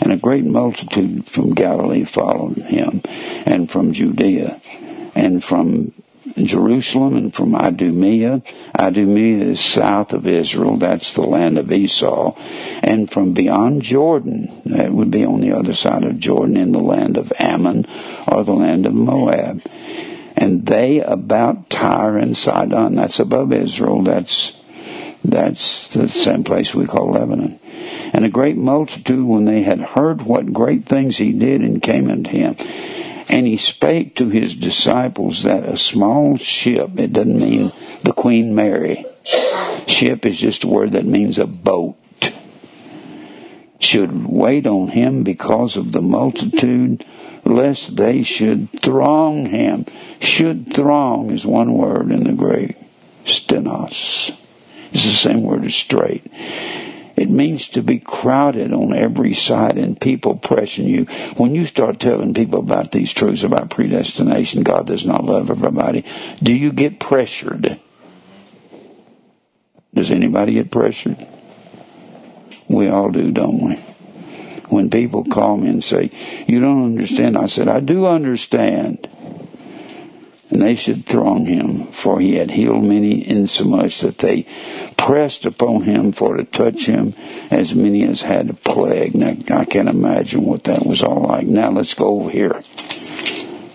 [0.00, 3.02] and a great multitude from Galilee followed him,
[3.44, 4.60] and from Judea,
[5.14, 5.92] and from
[6.36, 8.42] Jerusalem and from Idumea.
[8.78, 10.76] Idumea is south of Israel.
[10.76, 12.34] That's the land of Esau.
[12.82, 16.80] And from beyond Jordan, that would be on the other side of Jordan in the
[16.80, 17.86] land of Ammon
[18.26, 19.62] or the land of Moab.
[20.36, 22.94] And they about Tyre and Sidon.
[22.94, 24.02] That's above Israel.
[24.02, 24.52] That's,
[25.24, 27.60] that's the same place we call Lebanon.
[28.12, 32.10] And a great multitude, when they had heard what great things he did and came
[32.10, 32.56] unto him,
[33.30, 38.56] and he spake to his disciples that a small ship, it doesn't mean the Queen
[38.56, 39.06] Mary.
[39.86, 41.96] Ship is just a word that means a boat.
[43.78, 47.04] Should wait on him because of the multitude,
[47.44, 49.86] lest they should throng him.
[50.18, 52.76] Should throng is one word in the Greek.
[53.24, 54.36] Stenos.
[54.90, 56.26] It's the same word as strait.
[57.20, 61.04] It means to be crowded on every side and people pressing you.
[61.36, 66.06] When you start telling people about these truths about predestination, God does not love everybody,
[66.42, 67.78] do you get pressured?
[69.92, 71.18] Does anybody get pressured?
[72.68, 73.74] We all do, don't we?
[74.70, 76.10] When people call me and say,
[76.48, 79.10] You don't understand, I said, I do understand
[80.50, 84.46] and they should throng him, for he had healed many insomuch that they
[84.96, 87.14] pressed upon him for to touch him,
[87.50, 89.14] as many as had a plague.
[89.14, 91.46] Now, I can't imagine what that was all like.
[91.46, 92.62] Now, let's go over here.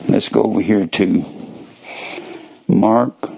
[0.08, 1.24] Let's go over here to
[2.68, 3.35] Mark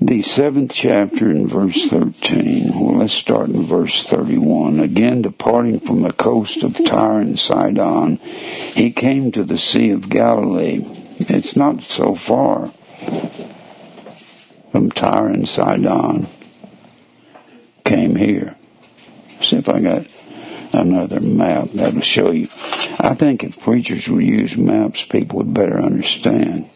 [0.00, 2.72] the seventh chapter in verse 13.
[2.72, 4.80] Well, let's start in verse 31.
[4.80, 10.08] Again, departing from the coast of Tyre and Sidon, he came to the Sea of
[10.08, 10.86] Galilee.
[11.18, 12.72] It's not so far
[14.72, 16.28] from Tyre and Sidon.
[17.84, 18.56] Came here.
[19.42, 20.06] See if I got
[20.72, 22.48] another map that'll show you.
[22.98, 26.70] I think if preachers would use maps, people would better understand.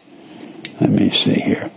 [0.79, 1.71] Let me see here.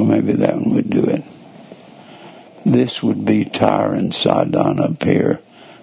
[0.00, 1.22] Well, maybe that one would do it.
[2.64, 5.40] This would be Tyre and Sidon up here.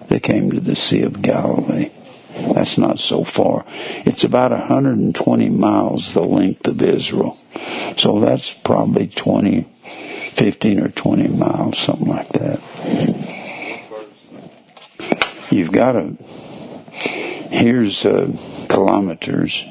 [0.08, 1.92] They came to the Sea of Galilee.
[2.34, 3.64] That's not so far.
[3.68, 7.38] It's about 120 miles the length of Israel.
[7.96, 9.68] So that's probably 20,
[10.32, 12.60] 15 or 20 miles, something like that.
[15.48, 16.16] You've got to,
[16.90, 18.36] here's uh,
[18.68, 19.64] kilometers.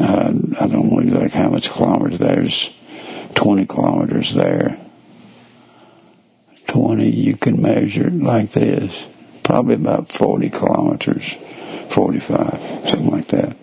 [0.00, 2.18] Uh, I don't know like how much kilometers.
[2.18, 2.70] There's
[3.34, 4.78] 20 kilometers there.
[6.68, 9.04] 20, you can measure it like this.
[9.42, 11.36] Probably about 40 kilometers,
[11.90, 13.56] 45, something like that.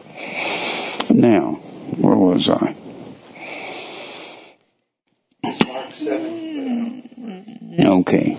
[1.10, 1.54] Now,
[1.98, 2.76] where was I?
[5.44, 7.76] Mark 7.
[7.80, 8.38] Okay.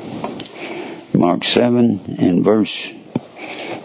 [1.14, 2.92] Mark 7 and verse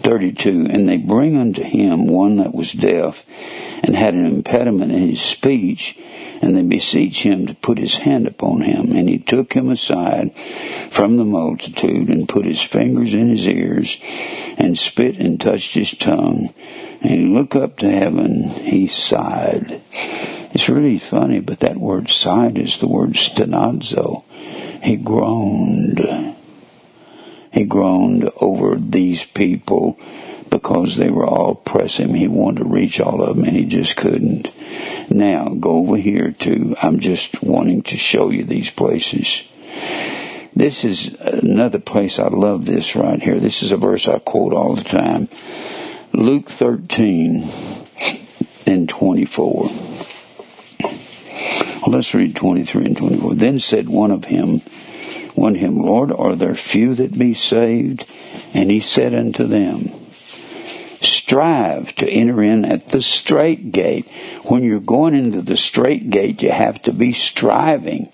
[0.06, 0.68] 32.
[0.70, 3.24] And they bring unto him one that was deaf
[3.82, 5.98] and had an impediment in his speech,
[6.40, 8.92] and they beseech him to put his hand upon him.
[8.92, 10.32] And he took him aside
[10.92, 13.98] from the multitude and put his fingers in his ears
[14.56, 16.54] and spit and touched his tongue.
[17.00, 18.44] And he looked up to heaven.
[18.44, 19.82] He sighed.
[20.52, 24.22] It's really funny, but that word sighed is the word stenazo.
[24.84, 26.35] He groaned.
[27.56, 29.98] He groaned over these people
[30.50, 32.14] because they were all pressing him.
[32.14, 34.50] He wanted to reach all of them and he just couldn't.
[35.10, 39.42] Now, go over here to, I'm just wanting to show you these places.
[40.54, 43.40] This is another place I love this right here.
[43.40, 45.30] This is a verse I quote all the time.
[46.12, 47.50] Luke 13
[48.66, 49.70] and 24.
[50.82, 53.34] Well, let's read 23 and 24.
[53.34, 54.60] Then said one of him,
[55.36, 58.04] one him, Lord, are there few that be saved?
[58.54, 59.92] And he said unto them,
[61.02, 64.10] strive to enter in at the strait gate.
[64.44, 68.10] When you're going into the strait gate, you have to be striving.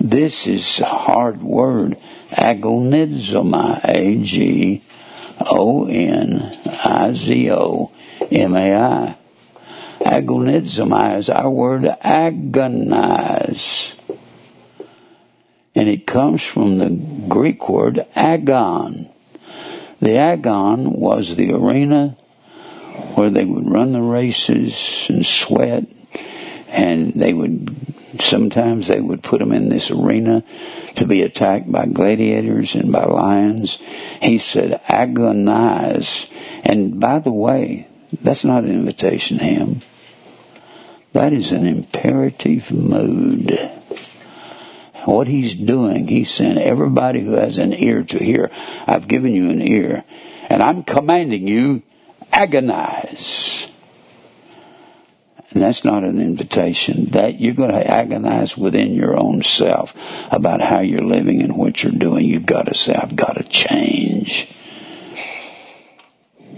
[0.00, 1.96] This is a hard word.
[2.30, 3.80] Agonizomai.
[3.84, 4.84] A-G-O-N-I-Z-O-M-A-I.
[10.00, 13.94] Agonizomai is our word agonize.
[15.74, 16.90] And it comes from the
[17.28, 19.08] Greek word agon.
[20.00, 22.16] The agon was the arena
[23.14, 25.84] where they would run the races and sweat
[26.68, 27.74] and they would
[28.20, 30.42] sometimes they would put them in this arena
[30.96, 33.78] to be attacked by gladiators and by lions.
[34.20, 36.28] He said agonize.
[36.64, 37.88] And by the way,
[38.20, 39.80] that's not an invitation hymn.
[41.12, 43.50] That is an imperative mood.
[45.04, 48.50] What he's doing, he's saying, everybody who has an ear to hear,
[48.86, 50.04] I've given you an ear,
[50.48, 51.82] and I'm commanding you,
[52.32, 53.68] agonize.
[55.50, 57.06] And that's not an invitation.
[57.10, 59.94] That you're going to agonize within your own self
[60.32, 62.24] about how you're living and what you're doing.
[62.24, 64.48] You've got to say, I've got to change.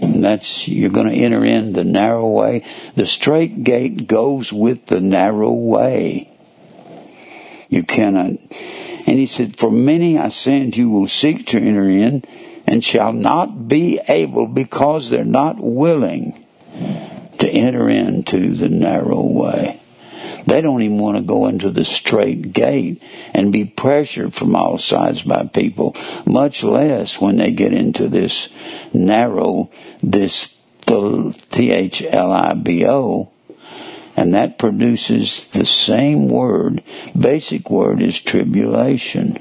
[0.01, 2.63] And that's, you're going to enter in the narrow way.
[2.95, 6.36] The strait gate goes with the narrow way.
[7.69, 8.31] You cannot.
[8.31, 12.23] And he said, For many I send you will seek to enter in
[12.65, 16.45] and shall not be able because they're not willing
[17.39, 19.81] to enter into the narrow way.
[20.45, 23.03] They don't even want to go into the strait gate
[23.33, 25.93] and be pressured from all sides by people,
[26.25, 28.47] much less when they get into this
[28.93, 29.69] narrow,
[30.01, 30.51] this
[31.51, 31.69] T-H-L-I-B-O,
[34.17, 36.83] and that produces the same word,
[37.17, 39.35] basic word is tribulation.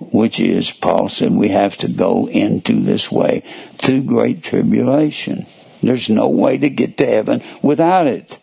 [0.00, 3.44] Which is, Paul said, we have to go into this way
[3.76, 5.46] through great tribulation.
[5.82, 8.38] There's no way to get to heaven without it.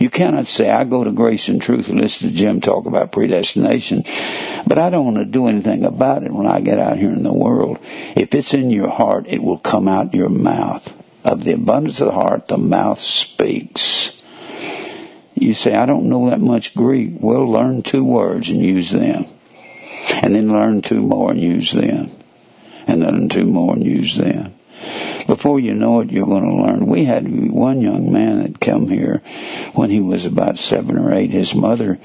[0.00, 3.12] You cannot say, I go to grace and truth and listen to Jim talk about
[3.12, 4.04] predestination,
[4.66, 7.22] but I don't want to do anything about it when I get out here in
[7.22, 7.78] the world.
[8.16, 10.94] If it's in your heart, it will come out your mouth.
[11.24, 14.12] Of the abundance of the heart, the mouth speaks.
[15.34, 17.14] You say, I don't know that much Greek.
[17.20, 19.26] Well, learn two words and use them.
[20.10, 22.10] And then learn two more and use them.
[22.86, 24.54] And then two more and use them.
[25.26, 26.86] Before you know it, you're going to learn.
[26.86, 29.22] We had one young man that come here
[29.74, 31.30] when he was about seven or eight.
[31.30, 32.00] His mother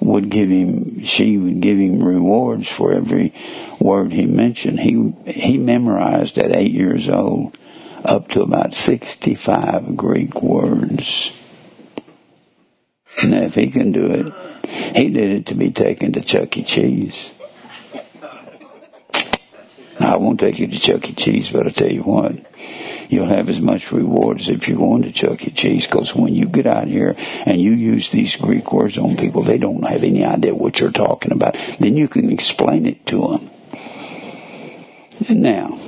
[0.00, 3.32] would give him, she would give him rewards for every
[3.78, 4.80] word he mentioned.
[4.80, 7.56] He, he memorized at eight years old
[8.04, 11.32] up to about 65 Greek words.
[13.24, 16.64] Now, if he can do it, he did it to be taken to Chuck E.
[16.64, 17.30] Cheese.
[20.00, 21.12] I won't take you to Chuck E.
[21.12, 22.34] Cheese, but I tell you what,
[23.08, 25.50] you'll have as much reward as if you're going to Chuck E.
[25.50, 25.86] Cheese.
[25.86, 27.14] Because when you get out here
[27.46, 30.90] and you use these Greek words on people, they don't have any idea what you're
[30.90, 31.56] talking about.
[31.78, 33.50] Then you can explain it to them.
[35.28, 35.78] And now,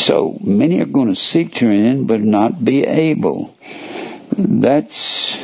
[0.00, 3.56] so many are going to seek to in, but not be able.
[4.36, 5.36] That's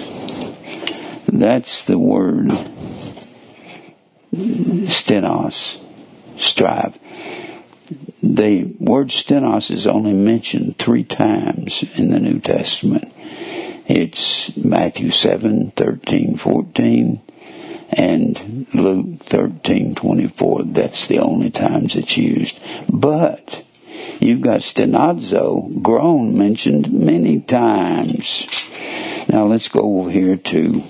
[1.28, 2.48] that's the word
[4.32, 5.78] stenos
[6.36, 6.98] strive.
[8.22, 13.12] The word stenos is only mentioned three times in the New Testament.
[13.86, 17.20] It's Matthew 7, 13, 14,
[17.90, 20.64] and Luke 13, 24.
[20.64, 22.58] That's the only times it's used.
[22.88, 23.65] But
[24.20, 28.46] you've got stenazo, groan, mentioned many times.
[29.28, 30.82] Now let's go over here to,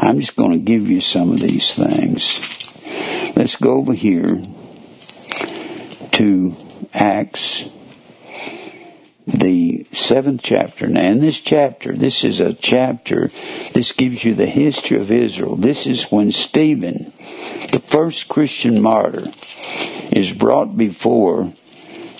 [0.00, 2.40] I'm just going to give you some of these things.
[3.34, 4.42] Let's go over here
[6.12, 6.56] to
[6.94, 7.64] Acts,
[9.26, 10.86] the seventh chapter.
[10.86, 13.30] Now, in this chapter, this is a chapter,
[13.74, 15.56] this gives you the history of Israel.
[15.56, 17.12] This is when Stephen,
[17.72, 19.32] the first Christian martyr,
[20.12, 21.52] is brought before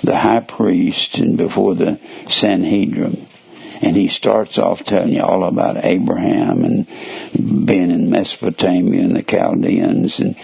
[0.02, 3.26] the high priest and before the Sanhedrin.
[3.82, 6.86] And he starts off telling you all about Abraham and
[7.66, 10.36] being in Mesopotamia and the Chaldeans and,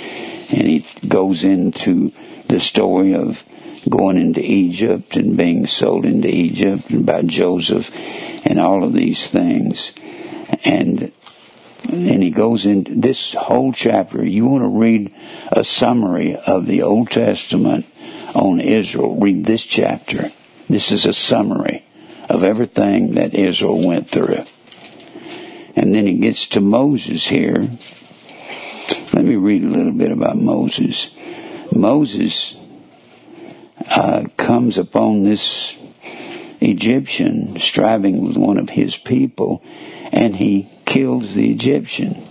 [0.51, 2.13] and he goes into
[2.49, 3.43] the story of
[3.89, 7.91] going into Egypt and being sold into Egypt and by Joseph
[8.45, 9.93] and all of these things.
[10.65, 11.13] And
[11.89, 14.25] and he goes into this whole chapter.
[14.25, 15.13] You want to read
[15.51, 17.87] a summary of the Old Testament
[18.35, 20.33] on Israel, read this chapter.
[20.69, 21.85] This is a summary
[22.29, 24.45] of everything that Israel went through.
[25.75, 27.71] And then he gets to Moses here.
[29.13, 31.11] Let me read a little bit about Moses.
[31.75, 32.55] Moses
[33.89, 35.77] uh, comes upon this
[36.61, 39.63] Egyptian striving with one of his people,
[40.13, 42.23] and he kills the Egyptian.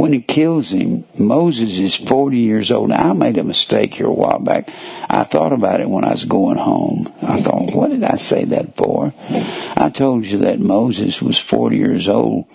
[0.00, 2.88] When he kills him, Moses is 40 years old.
[2.88, 4.70] Now, I made a mistake here a while back.
[5.10, 7.12] I thought about it when I was going home.
[7.20, 9.12] I thought, what did I say that for?
[9.76, 12.46] I told you that Moses was 40 years old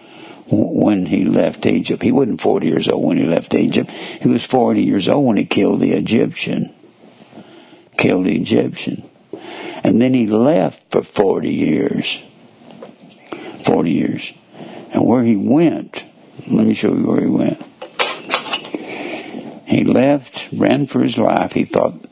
[0.47, 2.01] when he left Egypt.
[2.01, 3.91] He wasn't 40 years old when he left Egypt.
[3.91, 6.73] He was 40 years old when he killed the Egyptian.
[7.95, 9.07] Killed the Egyptian.
[9.83, 12.19] And then he left for 40 years.
[13.63, 14.33] 40 years.
[14.91, 16.05] And where he went,
[16.47, 17.61] let me show you where he went.
[19.67, 21.53] He left, ran for his life.
[21.53, 22.05] He thought,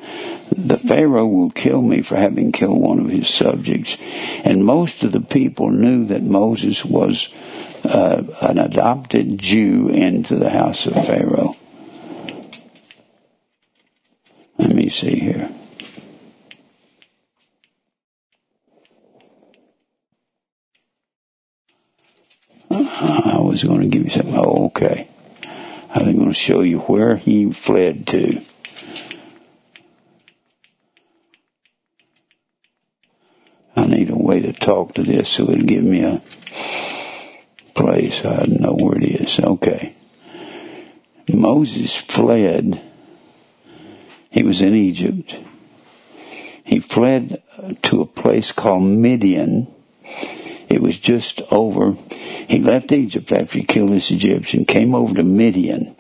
[0.55, 3.97] the Pharaoh will kill me for having killed one of his subjects.
[4.43, 7.29] And most of the people knew that Moses was
[7.83, 11.55] uh, an adopted Jew into the house of Pharaoh.
[14.57, 15.32] Let me see here.
[22.73, 24.35] I was going to give you something.
[24.35, 25.07] Oh, okay.
[25.43, 28.41] I was going to show you where he fled to.
[33.75, 36.21] I need a way to talk to this so it'll give me a
[37.75, 38.25] place.
[38.25, 39.39] I know where it is.
[39.39, 39.95] Okay.
[41.27, 42.81] Moses fled.
[44.29, 45.37] He was in Egypt.
[46.63, 47.43] He fled
[47.83, 49.67] to a place called Midian.
[50.73, 51.91] It was just over.
[52.49, 55.95] He left Egypt after he killed this Egyptian, came over to Midian,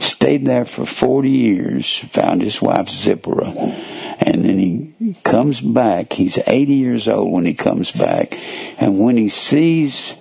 [0.00, 6.14] stayed there for 40 years, found his wife Zipporah, and then he comes back.
[6.14, 8.36] He's 80 years old when he comes back,
[8.80, 10.16] and when he sees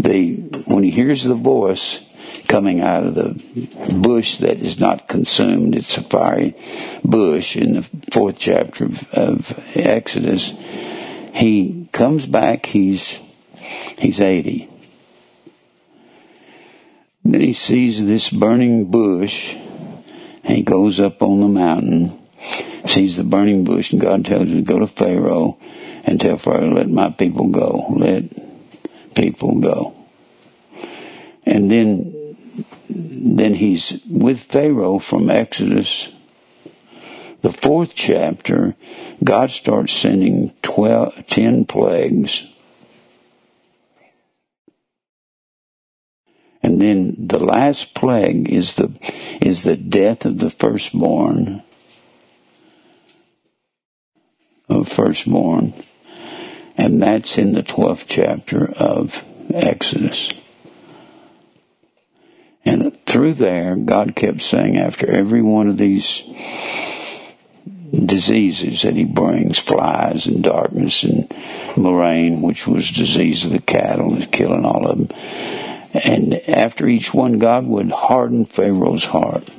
[0.00, 0.34] the
[0.66, 2.00] when he hears the voice
[2.48, 3.40] coming out of the
[3.92, 6.56] bush that is not consumed, it's a fiery
[7.04, 10.52] bush in the fourth chapter of, of Exodus.
[11.36, 12.66] He comes back.
[12.66, 13.20] He's
[13.98, 14.68] he's eighty.
[17.24, 22.18] Then he sees this burning bush, and he goes up on the mountain,
[22.86, 25.58] sees the burning bush, and God tells him to go to Pharaoh
[26.04, 27.86] and tell Pharaoh, let my people go.
[27.90, 29.94] Let people go.
[31.44, 32.36] And then,
[32.88, 36.08] then he's with Pharaoh from Exodus,
[37.42, 38.74] the fourth chapter.
[39.22, 42.46] God starts sending 12, 10 plagues.
[46.62, 48.92] And then the last plague is the,
[49.40, 51.62] is the death of the firstborn,
[54.68, 55.74] of firstborn.
[56.76, 60.30] And that's in the 12th chapter of Exodus.
[62.64, 66.22] And through there, God kept saying after every one of these
[67.90, 71.32] diseases that he brings, flies and darkness and
[71.76, 75.08] murrain, which was disease of the cattle, and killing all of them.
[75.92, 79.50] And after each one, God would harden Pharaoh's heart.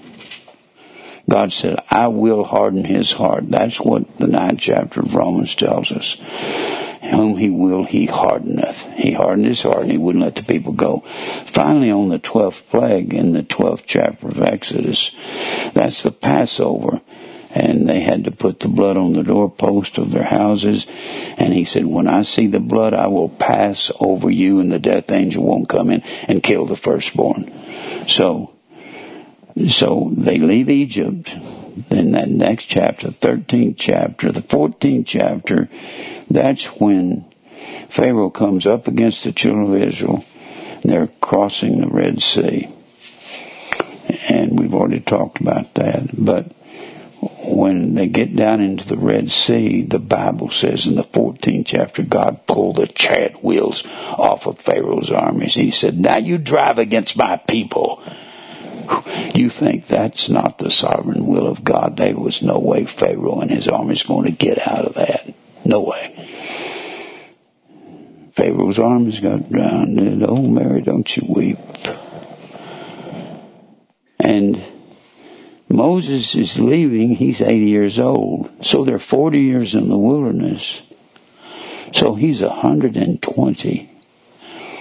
[1.28, 3.50] God said, I will harden his heart.
[3.50, 6.18] That's what the ninth chapter of Romans tells us
[7.10, 8.86] whom he will, he hardeneth.
[8.96, 11.04] He hardened his heart and he wouldn't let the people go.
[11.46, 15.12] Finally, on the twelfth plague in the twelfth chapter of Exodus,
[15.74, 17.02] that's the Passover.
[17.52, 20.86] And they had to put the blood on the doorpost of their houses.
[21.38, 24.80] And he said, when I see the blood, I will pass over you and the
[24.80, 27.52] death angel won't come in and kill the firstborn.
[28.08, 28.54] So,
[29.68, 31.32] so they leave Egypt.
[31.90, 35.70] Then that next chapter, 13th chapter, the 14th chapter,
[36.30, 37.26] that's when
[37.88, 40.24] Pharaoh comes up against the children of Israel.
[40.82, 42.68] And they're crossing the Red Sea.
[44.28, 46.10] And we've already talked about that.
[46.14, 46.52] But
[47.22, 52.04] when they get down into the Red Sea, the Bible says in the 14th chapter,
[52.04, 55.54] God pulled the chariot wheels off of Pharaoh's armies.
[55.54, 58.02] He said, now you drive against my people.
[59.36, 61.98] You think that's not the sovereign will of God?
[61.98, 65.34] There was no way Pharaoh and his armies going to get out of that.
[65.66, 66.16] No way.
[68.34, 70.24] Pharaoh's arms got drowned.
[70.24, 71.60] Oh, Mary, don't you weep.
[74.20, 74.64] And
[75.70, 77.16] Moses is leaving.
[77.16, 78.50] He's 80 years old.
[78.66, 80.82] So they're 40 years in the wilderness.
[81.94, 83.90] So he's 120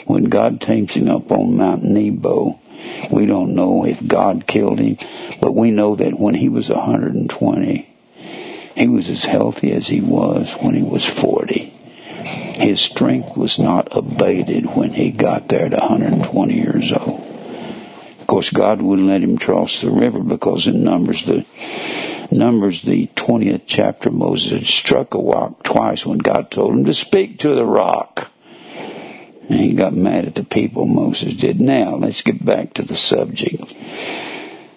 [0.07, 2.59] when God takes him up on Mount Nebo.
[3.11, 4.97] We don't know if God killed him,
[5.41, 7.89] but we know that when he was 120,
[8.77, 11.75] he was as healthy as he was when he was 40.
[12.59, 17.28] His strength was not abated when he got there at 120 years old.
[18.29, 21.47] Course, God wouldn't let him cross the river because in Numbers the
[22.31, 26.93] Numbers the 20th chapter, Moses had struck a rock twice when God told him to
[26.93, 28.31] speak to the rock.
[29.49, 31.59] And he got mad at the people, Moses did.
[31.59, 33.73] Now, let's get back to the subject.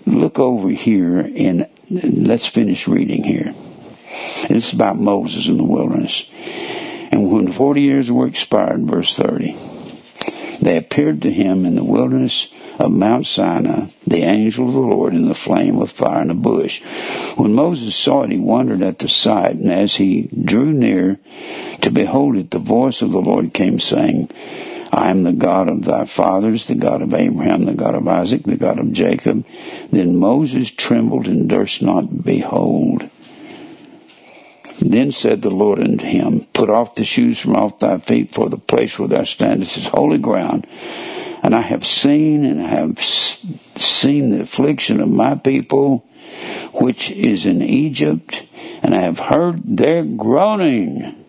[0.06, 3.54] Look over here and let's finish reading here.
[4.50, 6.24] It's about Moses in the wilderness.
[7.12, 9.58] And when 40 years were expired, verse 30,
[10.62, 12.48] they appeared to him in the wilderness
[12.80, 16.36] of Mount Sinai, the angel of the Lord in the flame of fire in a
[16.36, 16.82] bush.
[17.36, 21.20] When Moses saw it, he wondered at the sight, and as he drew near
[21.82, 24.30] to behold it, the voice of the Lord came saying,
[24.92, 28.44] I am the God of thy fathers, the God of Abraham, the God of Isaac,
[28.44, 29.46] the God of Jacob.
[29.90, 33.10] Then Moses trembled and durst not behold.
[34.82, 38.50] Then said the Lord unto him, Put off the shoes from off thy feet, for
[38.50, 40.66] the place where thou standest is holy ground.
[41.44, 46.06] And I have seen and have seen the affliction of my people,
[46.74, 48.44] which is in Egypt,
[48.82, 51.26] and I have heard their groaning,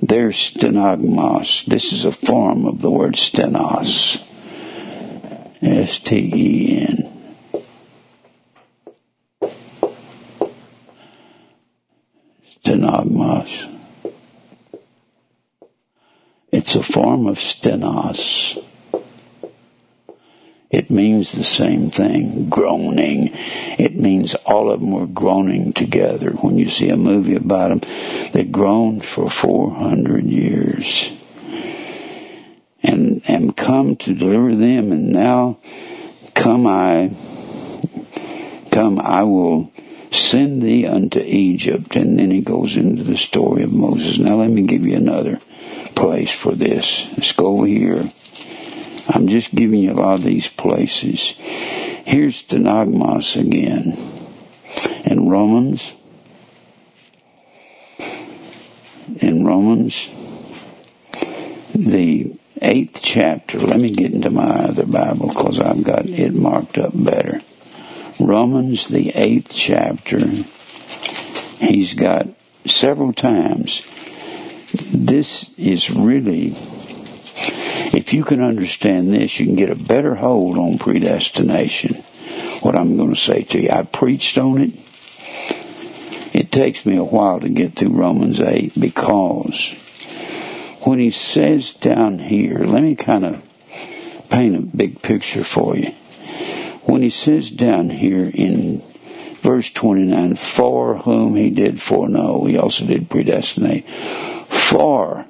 [0.00, 1.64] their stenagmos.
[1.66, 4.20] This is a form of the word stenos.
[5.62, 7.21] S-T-E-N.
[12.64, 13.68] Stenagmos.
[16.52, 18.62] It's a form of stenos.
[20.70, 23.30] It means the same thing, groaning.
[23.78, 26.30] It means all of them were groaning together.
[26.30, 31.10] When you see a movie about them, they groaned for 400 years.
[32.82, 35.58] And, am come to deliver them, and now
[36.34, 37.14] come I,
[38.70, 39.72] come I will
[40.12, 41.96] send thee unto Egypt.
[41.96, 44.18] And then he goes into the story of Moses.
[44.18, 45.40] Now let me give you another
[45.94, 47.06] place for this.
[47.12, 48.10] Let's go here.
[49.08, 51.34] I'm just giving you a lot of these places.
[51.38, 53.98] Here's Stenagmos again.
[55.04, 55.92] In Romans,
[59.18, 60.08] in Romans,
[61.74, 63.58] the eighth chapter.
[63.58, 67.42] Let me get into my other Bible because I've got it marked up better.
[68.26, 70.20] Romans, the eighth chapter.
[71.58, 72.28] He's got
[72.66, 73.82] several times.
[74.92, 76.56] This is really
[77.94, 81.96] if you can understand this, you can get a better hold on predestination.
[82.60, 84.72] What I'm going to say to you, I preached on it.
[86.32, 89.74] It takes me a while to get through Romans 8 because
[90.80, 93.42] when he says down here, let me kind of
[94.30, 95.94] paint a big picture for you.
[96.84, 98.82] When he says down here in
[99.40, 103.86] verse 29, for whom he did foreknow, he also did predestinate.
[104.48, 105.26] For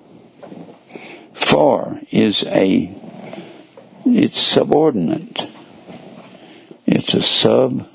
[1.52, 2.90] for is a,
[4.06, 5.48] it's subordinate.
[6.86, 7.86] It's a sub,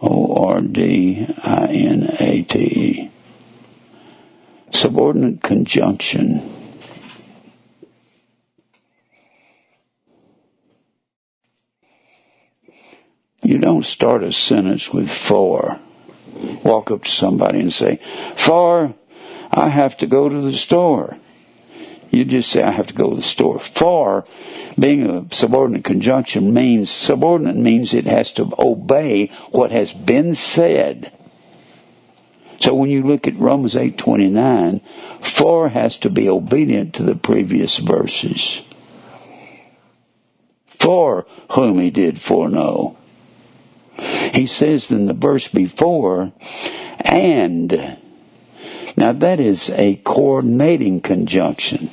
[0.00, 0.70] O-R-D-I-N-A-T-E.
[4.70, 6.57] Subordinate conjunction.
[13.68, 15.78] Don't start a sentence with for.
[16.64, 18.00] Walk up to somebody and say,
[18.34, 18.94] for,
[19.50, 21.18] I have to go to the store.
[22.10, 23.58] You just say, I have to go to the store.
[23.58, 24.24] For
[24.78, 31.12] being a subordinate conjunction means, subordinate means it has to obey what has been said.
[32.60, 34.80] So when you look at Romans 8:29,
[35.20, 38.62] for has to be obedient to the previous verses.
[40.66, 42.97] For whom he did foreknow.
[43.98, 46.32] He says in the verse before,
[47.00, 47.98] and
[48.96, 51.90] now that is a coordinating conjunction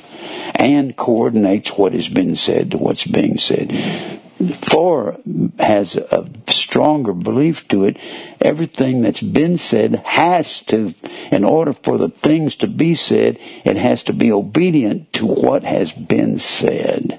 [0.54, 4.20] and coordinates what has been said to what's being said.
[4.52, 5.18] For
[5.58, 7.96] has a stronger belief to it.
[8.40, 10.94] Everything that's been said has to,
[11.32, 15.64] in order for the things to be said, it has to be obedient to what
[15.64, 17.18] has been said.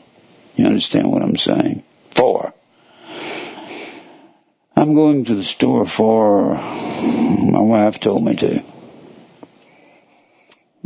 [0.56, 1.84] You understand what I'm saying?
[2.12, 2.54] For.
[4.78, 8.64] I'm going to the store for, my wife told me to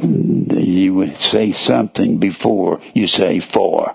[0.01, 3.93] you would say something before you say for.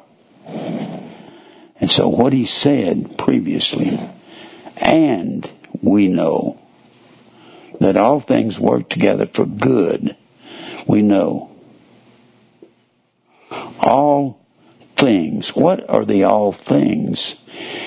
[1.80, 3.98] And so what he said previously,
[4.76, 6.60] and we know
[7.80, 10.14] that all things work together for good.
[10.86, 11.56] We know.
[13.80, 14.44] All
[14.94, 15.56] things.
[15.56, 17.36] What are the all things?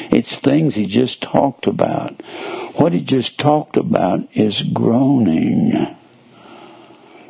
[0.10, 2.22] It's things he just talked about.
[2.76, 5.96] What he just talked about is groaning.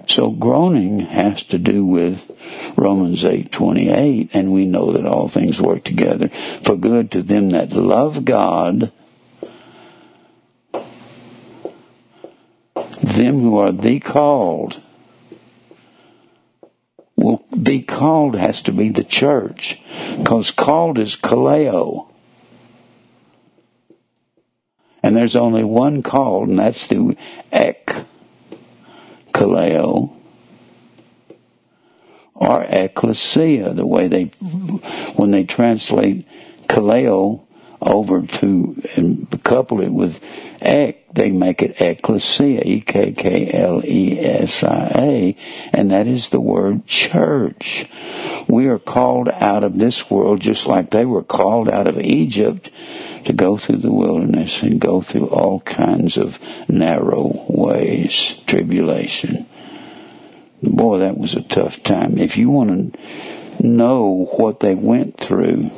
[0.08, 2.30] So groaning has to do with
[2.76, 6.30] Romans 8:28 and we know that all things work together
[6.64, 8.92] for good to them that love God
[13.02, 14.82] them who are the called
[17.16, 19.78] Well, the called has to be the church,
[20.18, 22.09] because called is kaleo.
[25.02, 27.16] And there's only one called, and that's the
[27.52, 28.06] ek
[29.34, 30.12] kaleo
[32.36, 34.26] or ecclesia, the way they,
[35.16, 36.26] when they translate
[36.68, 37.42] kaleo
[37.82, 40.22] over to and couple it with
[40.62, 43.36] ek, they make it ecclesia, E-K-K-L-E-S-I-A,
[45.74, 47.86] and that is the word church.
[48.50, 52.72] We are called out of this world just like they were called out of Egypt
[53.26, 59.46] to go through the wilderness and go through all kinds of narrow ways, tribulation.
[60.64, 62.18] Boy, that was a tough time.
[62.18, 65.70] If you want to know what they went through,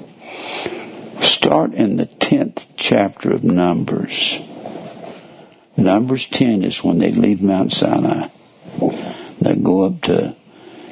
[1.20, 4.40] start in the 10th chapter of Numbers.
[5.76, 8.30] Numbers 10 is when they leave Mount Sinai.
[9.42, 10.38] They go up to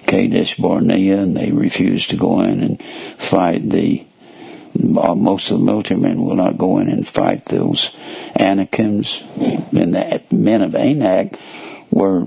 [0.10, 2.84] Kadesh Barnea and they refuse to go in and
[3.16, 4.05] fight the
[4.76, 7.91] uh, most of the military men will not go in and fight those
[8.36, 9.24] Anakims.
[9.72, 11.39] And the men of Anak
[11.91, 12.26] were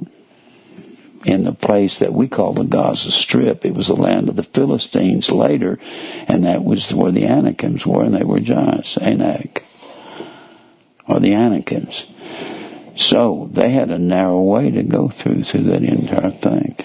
[1.24, 3.64] in the place that we call the Gaza Strip.
[3.64, 5.78] It was the land of the Philistines later,
[6.28, 9.64] and that was where the Anakims were, and they were giants, Anak,
[11.08, 12.06] or the Anakims.
[12.96, 16.76] So they had a narrow way to go through through that entire thing.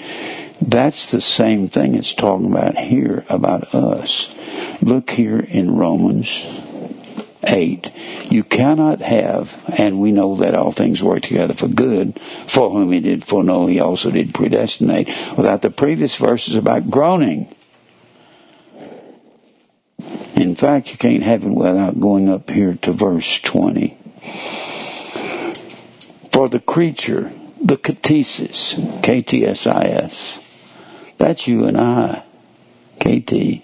[0.62, 4.30] That's the same thing it's talking about here about us.
[4.82, 6.46] Look here in Romans
[7.44, 7.92] 8.
[8.32, 12.92] You cannot have, and we know that all things work together for good, for whom
[12.92, 17.54] he did foreknow, he also did predestinate, without the previous verses about groaning.
[20.36, 23.98] In fact, you can't have it without going up here to verse 20.
[26.32, 27.32] For the creature,
[27.64, 30.40] the ktisis, K-T-S-I-S,
[31.18, 32.24] that's you and I,
[33.00, 33.64] KT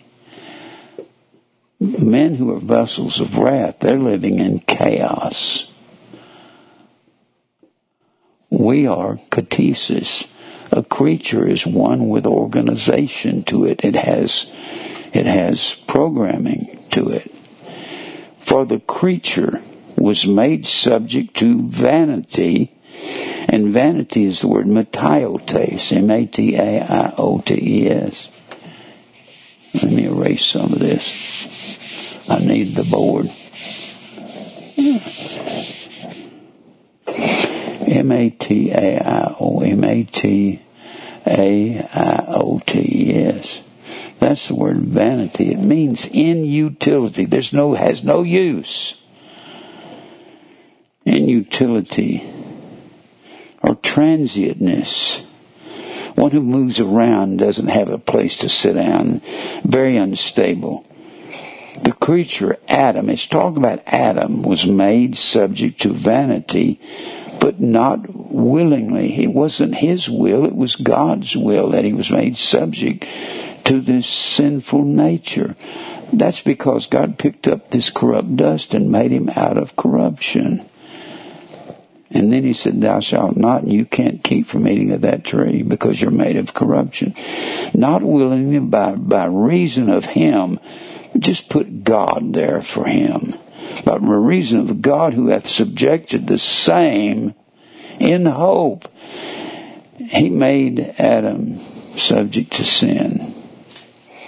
[1.83, 5.65] men who are vessels of wrath, they're living in chaos.
[8.49, 10.27] We are ktisis.
[10.71, 13.81] A creature is one with organization to it.
[13.83, 14.47] It has,
[15.11, 17.33] it has programming to it.
[18.39, 19.61] For the creature
[19.97, 22.71] was made subject to vanity,
[23.53, 26.57] and vanity is the word mataiotes, M-A-T-A-I-O-T-E-S.
[29.75, 32.17] Let me erase some of this.
[32.27, 33.29] I need the board.
[37.87, 40.59] M A T A I O M A T
[41.27, 43.61] A I O T E S.
[44.17, 45.51] That's the word vanity.
[45.51, 47.25] It means inutility.
[47.25, 48.95] There's no has no use.
[51.05, 52.42] Inutility
[53.63, 55.21] or transientness.
[56.15, 59.21] One who moves around doesn't have a place to sit down.
[59.63, 60.85] Very unstable
[61.83, 66.79] the creature Adam, it's talking about Adam, was made subject to vanity,
[67.39, 69.21] but not willingly.
[69.21, 73.05] It wasn't his will, it was God's will that he was made subject
[73.65, 75.55] to this sinful nature.
[76.11, 80.69] That's because God picked up this corrupt dust and made him out of corruption.
[82.13, 85.63] And then he said, Thou shalt not, you can't keep from eating of that tree
[85.63, 87.15] because you're made of corruption.
[87.73, 90.59] Not willingly by, by reason of him
[91.17, 93.35] just put God there for him.
[93.83, 97.33] But by reason of God who hath subjected the same
[97.99, 98.87] in hope,
[99.97, 101.59] he made Adam
[101.97, 103.33] subject to sin.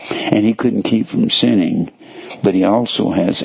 [0.09, 1.91] And he couldn't keep from sinning,
[2.43, 3.43] but he also has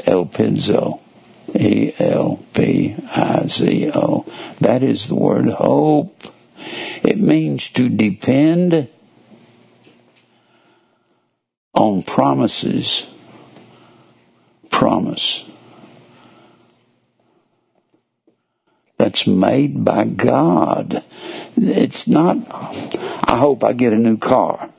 [1.61, 2.41] elpizo.
[2.61, 4.25] E-L-P-I-Z-O.
[4.61, 6.25] That is the word hope.
[7.03, 8.89] It means to depend
[11.75, 13.07] on promises
[14.71, 15.45] promise
[18.97, 21.03] that's made by God.
[21.57, 22.37] It's not,
[23.25, 24.71] I hope I get a new car.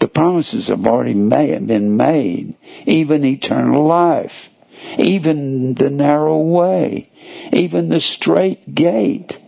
[0.00, 2.56] The promises have already made, been made.
[2.86, 4.48] Even eternal life.
[4.98, 7.10] Even the narrow way.
[7.52, 9.38] Even the strait gate.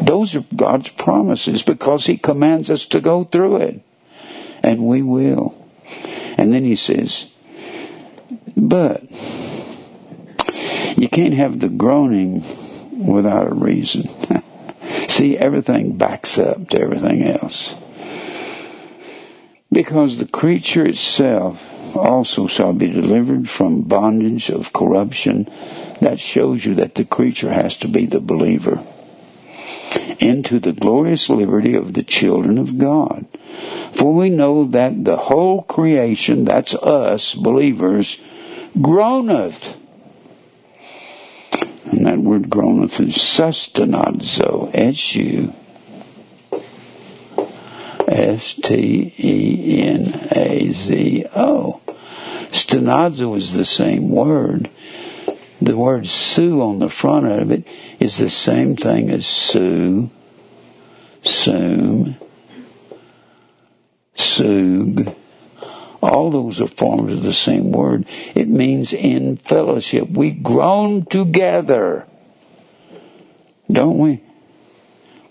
[0.00, 3.80] Those are God's promises because He commands us to go through it.
[4.62, 5.60] And we will.
[6.36, 7.26] And then He says,
[8.56, 9.02] but
[10.96, 12.44] you can't have the groaning
[13.04, 14.08] without a reason.
[15.08, 17.74] See, everything backs up to everything else.
[19.70, 25.50] Because the creature itself also shall be delivered from bondage of corruption.
[26.00, 28.84] That shows you that the creature has to be the believer.
[30.20, 33.26] into the glorious liberty of the children of God.
[33.92, 38.18] For we know that the whole creation, that's us, believers,
[38.80, 39.76] groaneth.
[41.90, 45.54] And that word groaneth is sustenazo, S-U,
[48.08, 49.00] S-T-E-N-A-Z-O.
[52.54, 54.70] Stenazo is the same word.
[55.60, 57.66] The word sue on the front of it
[57.98, 60.08] is the same thing as sue,
[61.22, 62.16] soom,
[64.14, 65.14] sug.
[66.00, 68.06] All those are forms of the same word.
[68.36, 70.10] It means in fellowship.
[70.10, 72.06] We groan together.
[73.70, 74.23] Don't we?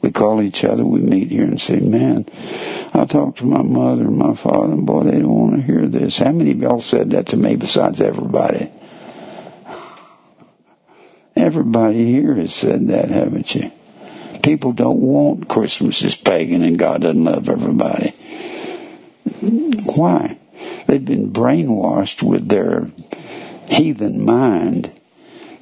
[0.04, 2.26] We call each other, we meet here and say, man,
[2.94, 5.88] I talked to my mother and my father, and boy, they don't want to hear
[5.88, 6.18] this.
[6.18, 8.70] How many of y'all said that to me besides everybody?
[11.38, 13.72] Everybody here has said that, haven't you?
[14.44, 18.10] People don't want Christmas is pagan and God doesn't love everybody.
[19.40, 20.38] Why?
[20.86, 22.92] They've been brainwashed with their
[23.70, 24.92] heathen mind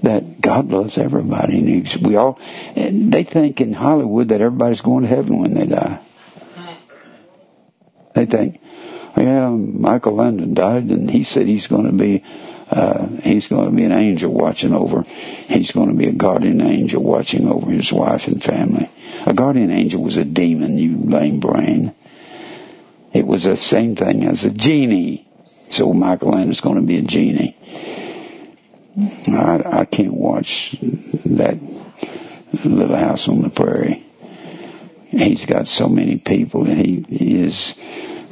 [0.04, 1.60] that God loves everybody.
[1.60, 2.40] And we all,
[2.76, 6.00] and they think in Hollywood that everybody's going to heaven when they die.
[8.14, 8.60] They think,
[9.16, 12.24] yeah, Michael Landon died and he said he's going to be,
[12.70, 16.62] uh, he's going to be an angel watching over, he's going to be a guardian
[16.62, 18.90] angel watching over his wife and family.
[19.26, 21.94] A guardian angel was a demon, you lame brain.
[23.14, 25.28] It was the same thing as a genie.
[25.70, 27.58] So Michael Landon's going to be a genie.
[28.98, 30.76] I, I can't watch
[31.26, 31.58] that
[32.66, 34.06] little house on the prairie.
[35.08, 37.74] He's got so many people, and he his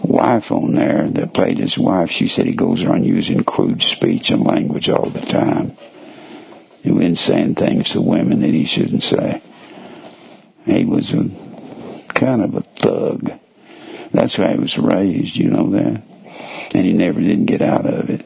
[0.03, 2.09] wife on there that played his wife.
[2.09, 5.75] She said he goes around using crude speech and language all the time.
[6.85, 9.41] Went saying things to women that he shouldn't say.
[10.65, 11.29] He was a
[12.09, 13.31] kind of a thug.
[14.11, 16.01] That's how he was raised, you know that?
[16.73, 18.25] And he never did get out of it.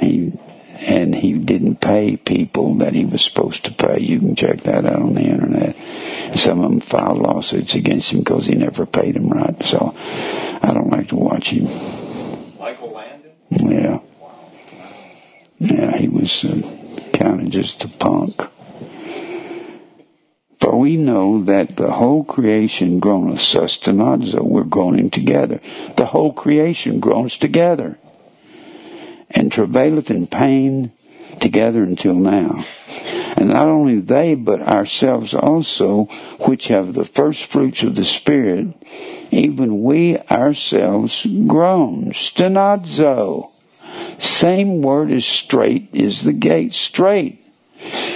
[0.00, 0.32] He
[0.80, 4.00] and he didn't pay people that he was supposed to pay.
[4.00, 5.76] You can check that out on the internet.
[6.38, 9.62] Some of them filed lawsuits against him because he never paid them right.
[9.62, 11.64] So I don't like to watch him.
[12.58, 13.32] Michael Landon?
[13.50, 13.98] Yeah.
[15.58, 16.62] Yeah, he was uh,
[17.12, 18.42] kind of just a punk.
[20.60, 24.42] For we know that the whole creation groaneth sustenazo.
[24.42, 25.60] We're groaning together.
[25.96, 27.98] The whole creation groans together
[29.30, 30.92] and travaileth in pain
[31.40, 32.64] together until now.
[33.36, 36.04] And not only they, but ourselves also,
[36.40, 38.68] which have the first fruits of the Spirit,
[39.30, 42.12] even we ourselves groan.
[42.12, 43.50] Stenadzo.
[44.18, 46.74] Same word as strait is the gate.
[46.74, 47.38] Strait.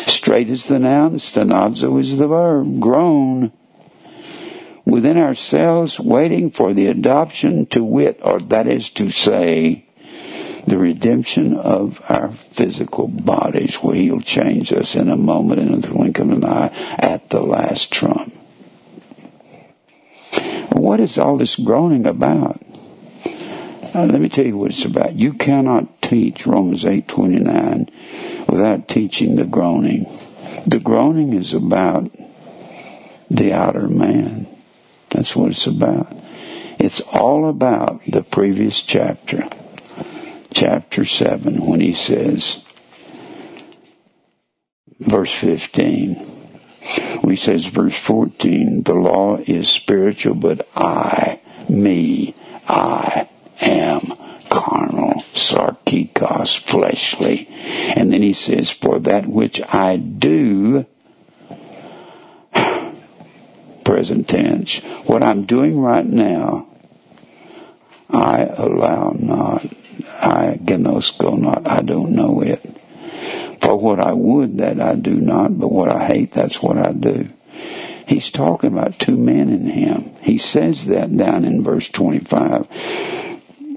[0.07, 2.81] Strait is the noun, stenadzo is the verb.
[2.81, 3.53] Groan.
[4.85, 9.84] Within ourselves, waiting for the adoption to wit, or that is to say,
[10.67, 15.87] the redemption of our physical bodies, where He'll change us in a moment, in the
[15.87, 18.35] twinkle of an eye, at the last trump.
[20.73, 22.61] What is all this groaning about?
[23.95, 25.15] Uh, let me tell you what it's about.
[25.15, 27.89] You cannot teach Romans 8:29
[28.49, 30.07] without teaching the groaning.
[30.67, 32.11] The groaning is about
[33.31, 34.47] the outer man.
[35.11, 36.13] That's what it's about.
[36.79, 39.49] It's all about the previous chapter
[40.55, 42.61] chapter 7 when he says,
[45.01, 52.35] verse 15, when he says, verse 14, the law is spiritual, but I, me,
[52.69, 53.29] I
[53.61, 54.13] am
[54.49, 57.49] carnal, sarkikos, fleshly.
[57.97, 60.87] And then he says, for that which I do,
[63.85, 64.77] present tense,
[65.07, 66.69] what I'm doing right now,
[68.09, 69.67] I allow not
[70.25, 70.59] I
[71.37, 72.63] not, I don't know it.
[73.61, 76.93] For what I would, that I do not, but what I hate, that's what I
[76.93, 77.31] do.
[78.07, 80.15] He's talking about two men in him.
[80.21, 82.69] He says that down in verse 25.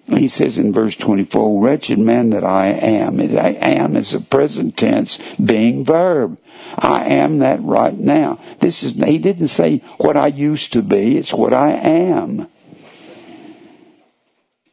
[0.08, 3.20] He says in verse 24, wretched man that I am.
[3.20, 6.40] It, I am is a present tense being verb.
[6.78, 8.40] I am that right now.
[8.60, 12.48] This is, he didn't say what I used to be, it's what I am.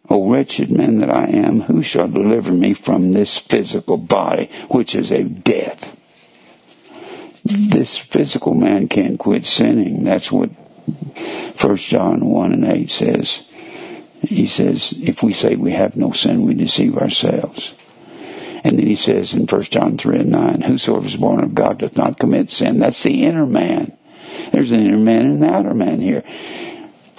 [0.09, 4.95] O wretched man that I am, who shall deliver me from this physical body, which
[4.95, 5.97] is a death?
[7.45, 10.05] This physical man can't quit sinning.
[10.05, 10.51] That's what
[11.61, 13.43] 1 John 1 and 8 says.
[14.23, 17.75] He says, if we say we have no sin, we deceive ourselves.
[18.65, 21.79] And then he says in 1 John 3 and 9, whosoever is born of God
[21.79, 22.79] doth not commit sin.
[22.79, 23.97] That's the inner man.
[24.53, 26.25] There's an inner man and an outer man here.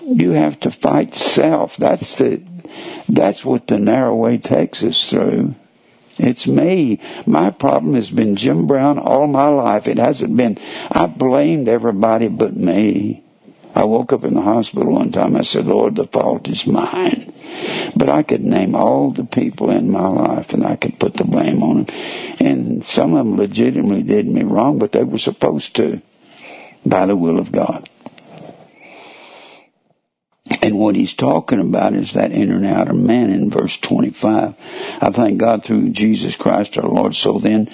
[0.06, 1.78] You have to fight self.
[1.78, 2.44] That's the,
[3.10, 5.56] that's what the narrow way takes us through.
[6.18, 7.02] It's me.
[7.26, 9.88] My problem has been Jim Brown all my life.
[9.88, 10.60] It hasn't been,
[10.92, 13.24] I blamed everybody but me.
[13.74, 15.36] I woke up in the hospital one time.
[15.36, 17.34] I said, Lord, the fault is mine.
[17.96, 21.26] But I could name all the people in my life and I could put the
[21.26, 21.96] blame on them.
[22.40, 26.02] And some of them legitimately did me wrong, but they were supposed to
[26.86, 27.90] by the will of God.
[30.62, 34.54] And what he's talking about is that inner and outer man in verse 25.
[35.02, 37.16] I thank God through Jesus Christ our Lord.
[37.16, 37.68] So then,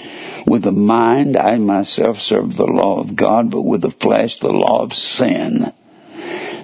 [0.45, 4.53] with the mind, I myself serve the law of God, but with the flesh, the
[4.53, 5.73] law of sin.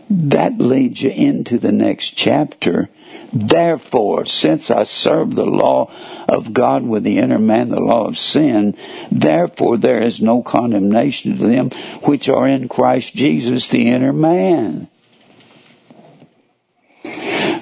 [0.09, 2.89] That leads you into the next chapter.
[3.33, 5.91] Therefore, since I serve the law
[6.29, 8.77] of God with the inner man, the law of sin,
[9.11, 11.71] therefore there is no condemnation to them
[12.03, 14.87] which are in Christ Jesus, the inner man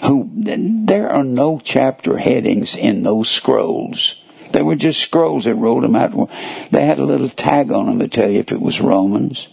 [0.03, 4.15] who there are no chapter headings in those scrolls.
[4.51, 6.29] They were just scrolls that rolled them out.
[6.71, 9.47] They had a little tag on them to tell you if it was Romans,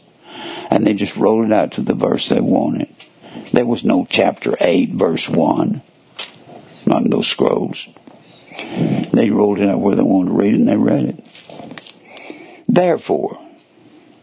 [0.71, 2.89] and they just rolled it out to the verse they wanted.
[3.53, 5.83] There was no chapter eight, verse one,
[6.87, 7.89] not in those scrolls.
[9.13, 11.25] They rolled it out where they wanted to read it, and they read it.
[12.69, 13.42] Therefore,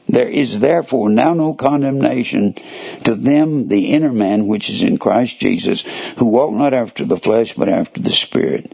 [0.09, 2.55] there is therefore now no condemnation
[3.03, 5.83] to them, the inner man which is in Christ Jesus,
[6.17, 8.73] who walk not after the flesh, but after the Spirit.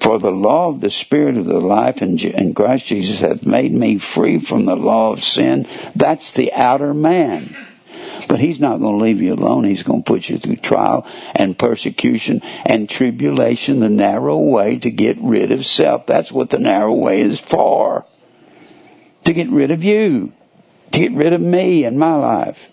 [0.00, 3.98] For the law of the Spirit of the life in, Christ Jesus hath made me
[3.98, 5.68] free from the law of sin.
[5.94, 7.56] That's the outer man.
[8.28, 9.62] But he's not going to leave you alone.
[9.64, 11.06] He's going to put you through trial
[11.36, 16.06] and persecution and tribulation, the narrow way to get rid of self.
[16.06, 18.06] That's what the narrow way is for.
[19.26, 20.32] To get rid of you
[20.94, 22.70] get rid of me and my life.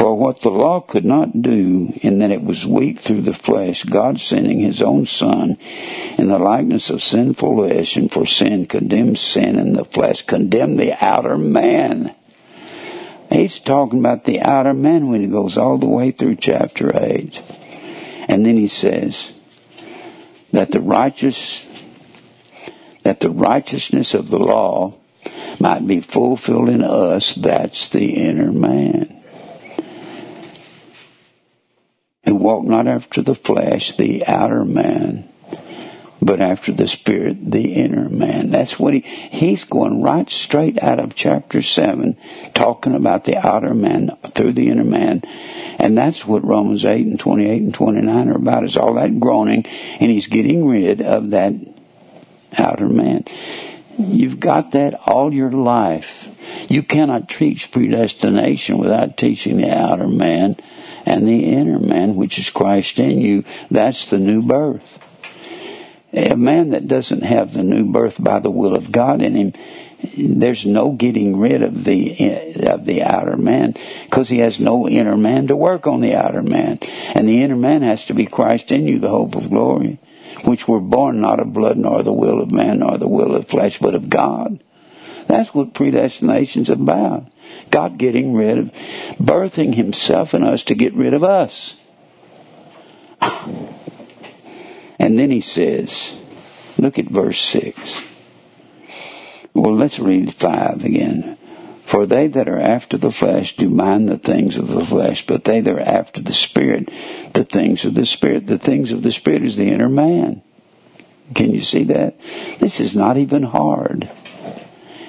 [0.00, 3.84] For what the law could not do, in that it was weak through the flesh,
[3.84, 5.58] God sending his own Son
[6.16, 10.80] in the likeness of sinful flesh, and for sin condemned sin in the flesh, condemned
[10.80, 12.14] the outer man.
[13.30, 17.42] He's talking about the outer man when he goes all the way through chapter 8.
[18.26, 19.32] And then he says
[20.52, 21.66] that the righteous,
[23.02, 24.99] that the righteousness of the law
[25.60, 29.22] might be fulfilled in us, that's the inner man.
[32.24, 35.28] Who walk not after the flesh, the outer man,
[36.22, 38.50] but after the spirit, the inner man.
[38.50, 42.16] That's what he, he's going right straight out of chapter 7,
[42.54, 45.22] talking about the outer man through the inner man.
[45.78, 49.64] And that's what Romans 8 and 28 and 29 are about, is all that groaning,
[49.66, 51.54] and he's getting rid of that
[52.56, 53.24] outer man.
[54.08, 56.28] You've got that all your life.
[56.68, 60.56] You cannot teach predestination without teaching the outer man
[61.04, 63.44] and the inner man, which is Christ in you.
[63.70, 64.98] That's the new birth.
[66.12, 69.52] A man that doesn't have the new birth by the will of God in him,
[70.16, 75.16] there's no getting rid of the of the outer man because he has no inner
[75.16, 76.78] man to work on the outer man,
[77.14, 79.98] and the inner man has to be Christ in you, the hope of glory
[80.44, 83.46] which were born not of blood, nor the will of man, nor the will of
[83.46, 84.62] flesh, but of God.
[85.26, 87.26] That's what predestination's about.
[87.70, 88.72] God getting rid of,
[89.20, 91.76] birthing himself in us to get rid of us.
[95.00, 96.12] And then he says,
[96.76, 98.02] look at verse 6.
[99.54, 101.38] Well, let's read 5 again.
[101.90, 105.42] For they that are after the flesh do mind the things of the flesh, but
[105.42, 106.88] they that are after the Spirit,
[107.34, 108.46] the things of the Spirit.
[108.46, 110.40] The things of the Spirit is the inner man.
[111.34, 112.16] Can you see that?
[112.60, 114.08] This is not even hard.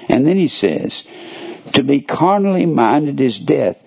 [0.08, 1.04] And then he says,
[1.74, 3.78] to be carnally minded is death.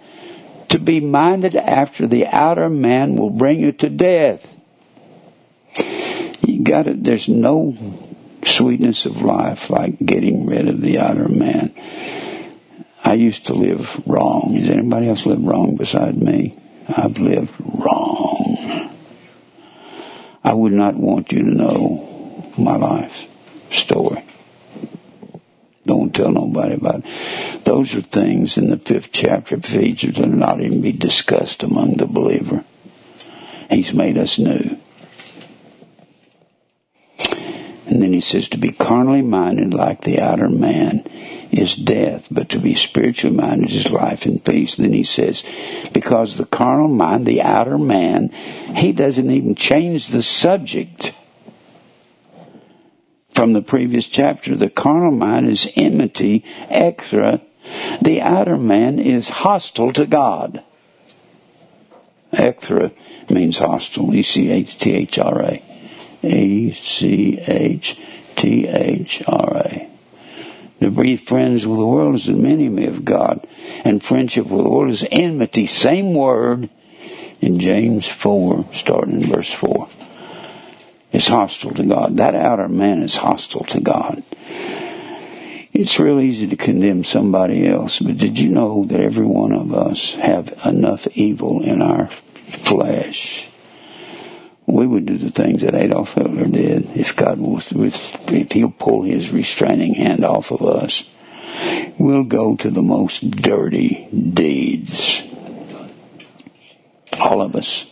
[0.69, 4.49] To be minded after the outer man will bring you to death.
[6.47, 7.03] You got it.
[7.03, 7.75] There's no
[8.45, 11.73] sweetness of life like getting rid of the outer man.
[13.05, 14.55] I used to live wrong.
[14.55, 16.57] Has anybody else lived wrong beside me?
[16.87, 18.95] I've lived wrong.
[20.43, 23.25] I would not want you to know my life
[23.69, 24.25] story.
[25.85, 27.63] Don't tell nobody about it.
[27.63, 31.61] Those are things in the fifth chapter of Ephesians that are not even be discussed
[31.61, 32.63] among the believer.
[33.69, 34.79] He's made us new.
[37.85, 41.07] And then he says to be carnally minded like the outer man
[41.57, 44.75] is death, but to be spiritually minded is life and peace.
[44.75, 45.43] Then he says,
[45.93, 48.29] because the carnal mind, the outer man,
[48.75, 51.13] he doesn't even change the subject
[53.33, 54.55] from the previous chapter.
[54.55, 57.41] The carnal mind is enmity, echthra,
[58.01, 60.63] The outer man is hostile to God.
[62.33, 62.91] Echthra
[63.29, 64.13] means hostile.
[64.13, 65.63] E-C-H-T-H-R-A.
[66.23, 66.75] E-C-H-T-H-R-A.
[70.81, 73.47] To be friends with the world is an enemy of God,
[73.83, 75.67] and friendship with the world is enmity.
[75.67, 76.69] Same word
[77.41, 79.87] in James 4, starting in verse 4.
[81.13, 82.17] Is hostile to God.
[82.17, 84.21] That outer man is hostile to God.
[85.71, 89.73] It's real easy to condemn somebody else, but did you know that every one of
[89.73, 92.09] us have enough evil in our
[92.49, 92.94] flesh?
[94.95, 99.29] Would do the things that Adolf Hitler did if God was, if He'll pull His
[99.29, 101.03] restraining hand off of us.
[101.97, 105.21] We'll go to the most dirty deeds.
[107.19, 107.85] All of us.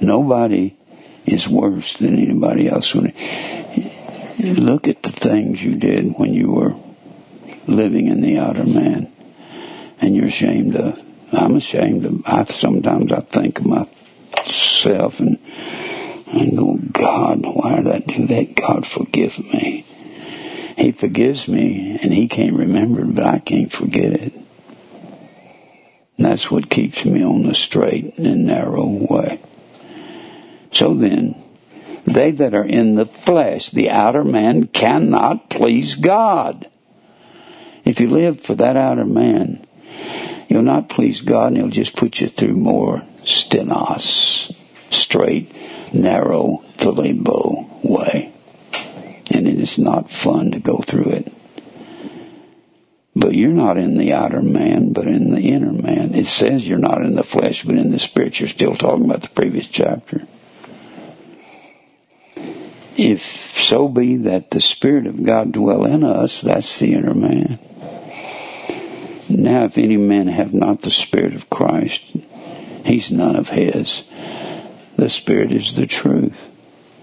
[0.00, 0.76] Nobody
[1.26, 2.94] is worse than anybody else.
[2.94, 3.12] Look
[4.88, 6.74] at the things you did when you were
[7.66, 9.12] living in the outer man,
[10.00, 10.98] and you're ashamed of.
[11.32, 12.22] I'm ashamed of.
[12.24, 15.38] I sometimes I think of myself and
[16.32, 18.54] and go, God, why did I do that?
[18.54, 19.84] God, forgive me.
[20.76, 24.32] He forgives me, and He can't remember it, but I can't forget it.
[26.16, 29.40] And that's what keeps me on the strait and narrow way.
[30.72, 31.42] So then,
[32.06, 36.68] they that are in the flesh, the outer man, cannot please God.
[37.84, 39.66] If you live for that outer man,
[40.48, 44.54] you'll not please God and he'll just put you through more stenos,
[44.94, 45.54] strait,
[45.92, 48.32] narrow, thalibo way.
[49.30, 51.32] And it is not fun to go through it.
[53.14, 56.14] But you're not in the outer man, but in the inner man.
[56.14, 58.40] It says you're not in the flesh, but in the spirit.
[58.40, 60.26] You're still talking about the previous chapter
[62.96, 67.58] if so be that the Spirit of God dwell in us, that's the inner man.
[69.28, 72.02] Now, if any man have not the Spirit of Christ,
[72.84, 74.04] he's none of his.
[75.02, 76.38] The Spirit is the truth.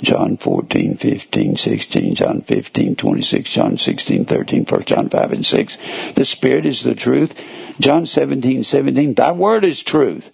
[0.02, 5.78] John 14, 15, 16, John 15, 26, John 16, 13, 1 John 5 and 6.
[6.16, 7.38] The Spirit is the truth.
[7.78, 10.32] John 17, 17, thy word is truth.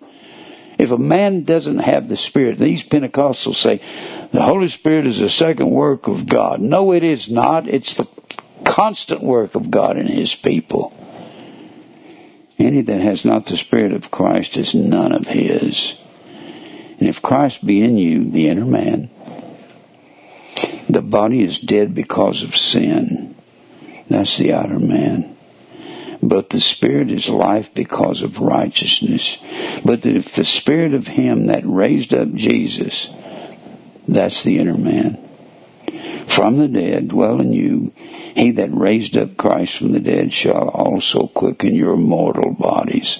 [0.77, 3.81] If a man doesn't have the Spirit, these Pentecostals say
[4.31, 6.61] the Holy Spirit is the second work of God.
[6.61, 7.67] No, it is not.
[7.67, 8.07] It's the
[8.63, 10.93] constant work of God in His people.
[12.59, 15.95] Any that has not the Spirit of Christ is none of His.
[16.99, 19.09] And if Christ be in you, the inner man,
[20.89, 23.35] the body is dead because of sin.
[24.09, 25.35] That's the outer man
[26.27, 29.37] but the Spirit is life because of righteousness.
[29.83, 33.09] But if the Spirit of Him that raised up Jesus,
[34.07, 35.21] that's the inner man,
[36.27, 37.93] from the dead dwell in you,
[38.35, 43.19] he that raised up Christ from the dead shall also quicken your mortal bodies.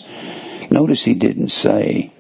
[0.70, 2.12] Notice he didn't say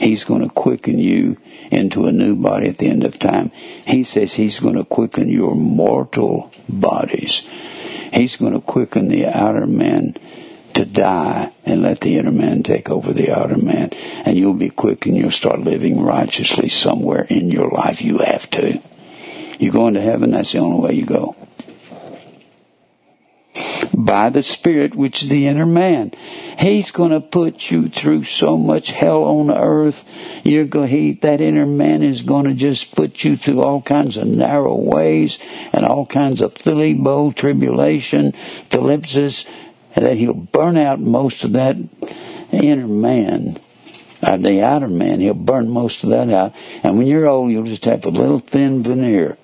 [0.00, 1.36] he's going to quicken you
[1.70, 3.50] into a new body at the end of time.
[3.86, 7.42] He says he's going to quicken your mortal bodies.
[8.12, 10.16] He's going to quicken the outer man
[10.74, 13.90] to die and let the inner man take over the outer man.
[14.24, 18.02] And you'll be quick and you'll start living righteously somewhere in your life.
[18.02, 18.80] You have to.
[19.58, 21.36] You go into heaven, that's the only way you go
[23.92, 26.12] by the Spirit, which is the inner man.
[26.58, 30.04] He's going to put you through so much hell on earth.
[30.44, 34.16] You're going, he, that inner man is going to just put you through all kinds
[34.16, 35.38] of narrow ways
[35.72, 38.32] and all kinds of thalibo, tribulation,
[38.70, 39.46] thlipsis,
[39.94, 41.76] and that he'll burn out most of that
[42.52, 43.58] inner man.
[44.22, 46.54] Uh, the outer man, he'll burn most of that out.
[46.82, 49.38] And when you're old, you'll just have a little thin veneer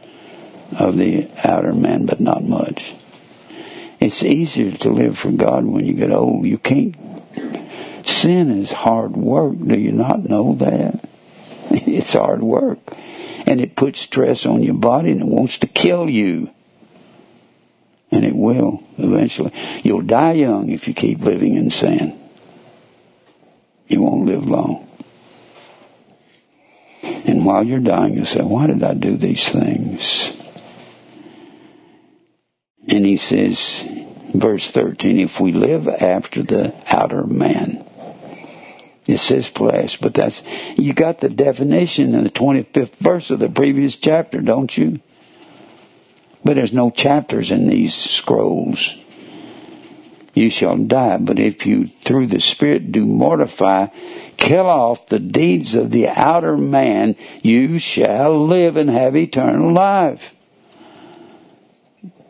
[0.73, 2.95] of the outer man, but not much.
[4.01, 6.45] It's easier to live for God when you get old.
[6.47, 6.95] You can't.
[8.07, 9.59] Sin is hard work.
[9.59, 11.09] Do you not know that?
[11.71, 12.79] It's hard work.
[13.47, 16.51] And it puts stress on your body and it wants to kill you.
[18.11, 19.53] And it will eventually.
[19.83, 22.19] You'll die young if you keep living in sin.
[23.89, 24.89] You won't live long.
[27.03, 30.33] And while you're dying, you'll say, Why did I do these things?
[32.89, 33.85] And he says,
[34.35, 37.85] verse 13, if we live after the outer man,
[39.07, 40.43] it says flesh, but that's,
[40.77, 45.01] you got the definition in the 25th verse of the previous chapter, don't you?
[46.45, 48.97] But there's no chapters in these scrolls.
[50.35, 53.87] You shall die, but if you through the Spirit do mortify,
[54.37, 60.36] kill off the deeds of the outer man, you shall live and have eternal life.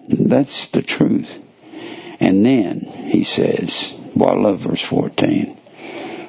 [0.08, 1.38] That's the truth.
[2.20, 2.80] And then
[3.10, 5.58] he says, well, I love verse 14.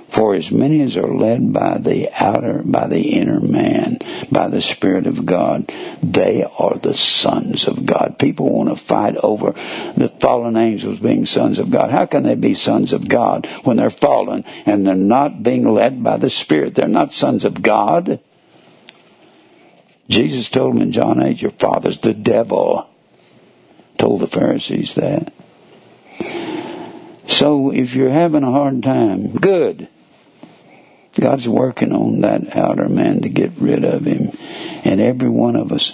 [0.09, 3.99] For as many as are led by the outer, by the inner man,
[4.31, 5.71] by the Spirit of God,
[6.01, 8.17] they are the sons of God.
[8.17, 9.51] People want to fight over
[9.95, 11.91] the fallen angels being sons of God.
[11.91, 16.01] How can they be sons of God when they're fallen and they're not being led
[16.03, 16.75] by the Spirit?
[16.75, 18.21] They're not sons of God.
[20.07, 22.86] Jesus told them in John 8, your father's the devil.
[23.97, 25.33] Told the Pharisees that.
[27.27, 29.87] So if you're having a hard time, good.
[31.19, 34.37] God's working on that outer man to get rid of him.
[34.83, 35.91] And every one of us,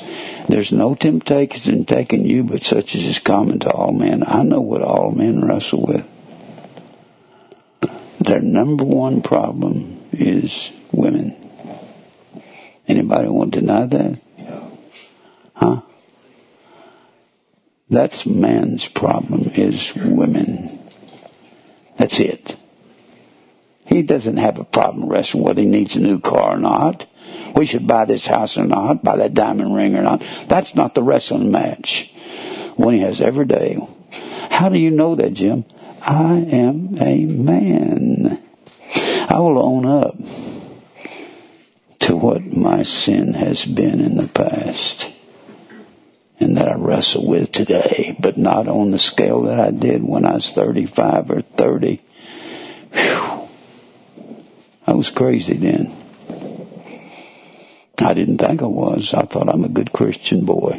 [0.49, 4.23] there's no temptation taking you but such as is common to all men.
[4.25, 6.05] I know what all men wrestle with.
[8.19, 11.35] Their number one problem is women.
[12.87, 14.21] Anybody want to deny that?
[15.55, 15.81] Huh?
[17.93, 20.79] That's man's problem is women.
[21.95, 22.57] That's it.
[23.85, 27.05] He doesn't have a problem wrestling whether he needs a new car or not.
[27.55, 30.25] We should buy this house or not, buy that diamond ring or not.
[30.47, 32.11] That's not the wrestling match.
[32.77, 33.77] One he has every day.
[34.49, 35.63] How do you know that, Jim?
[36.01, 38.41] I am a man.
[39.29, 40.17] I will own up
[41.99, 45.13] to what my sin has been in the past
[46.39, 50.25] and that I wrestle with today, but not on the scale that I did when
[50.25, 52.01] I was 35 or 30.
[52.93, 53.49] Whew.
[54.85, 55.95] I was crazy then.
[57.99, 59.13] I didn't think I was.
[59.13, 60.71] I thought I'm a good Christian boy.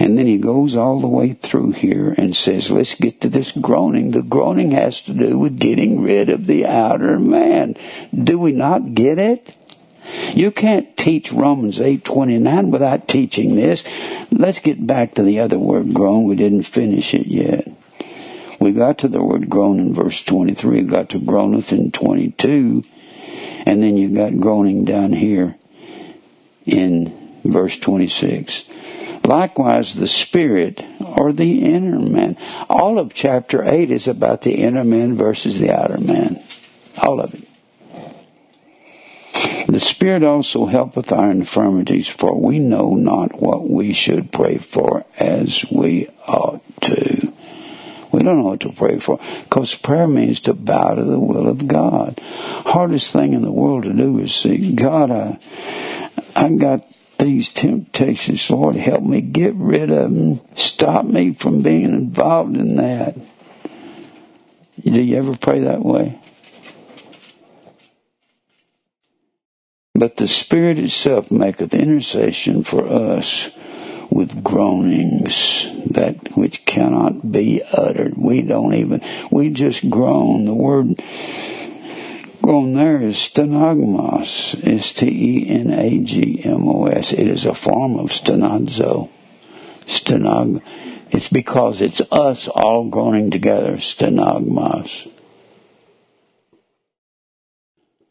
[0.00, 3.50] And then he goes all the way through here and says, let's get to this
[3.50, 4.12] groaning.
[4.12, 7.74] The groaning has to do with getting rid of the outer man.
[8.14, 9.56] Do we not get it?
[10.34, 13.84] You can't teach Romans 8:29 without teaching this.
[14.30, 16.24] Let's get back to the other word groan.
[16.24, 17.68] We didn't finish it yet.
[18.60, 22.82] We got to the word groan in verse 23, we got to groaneth in 22,
[23.64, 25.56] and then you got groaning down here
[26.66, 28.64] in verse 26.
[29.24, 32.36] Likewise, the spirit or the inner man.
[32.68, 36.42] All of chapter 8 is about the inner man versus the outer man.
[36.98, 37.47] All of it.
[39.68, 45.04] The Spirit also helpeth our infirmities, for we know not what we should pray for
[45.18, 47.34] as we ought to.
[48.10, 51.46] We don't know what to pray for because prayer means to bow to the will
[51.46, 52.18] of God.
[52.20, 55.38] Hardest thing in the world to do is say, God, I,
[56.34, 58.48] I got these temptations.
[58.48, 60.40] Lord, help me get rid of them.
[60.56, 63.16] Stop me from being involved in that.
[64.82, 66.18] Do you ever pray that way?
[69.98, 73.50] But the Spirit itself maketh intercession for us
[74.10, 78.16] with groanings that which cannot be uttered.
[78.16, 79.02] We don't even,
[79.32, 80.44] we just groan.
[80.44, 81.02] The word
[82.40, 85.12] groan there is stenagmos, S-T-E-N-A-G-M-O-S.
[87.12, 89.10] It is a form of stenazo.
[89.86, 90.62] Stenag,
[91.10, 95.08] it's because it's us all groaning together, stenagmos.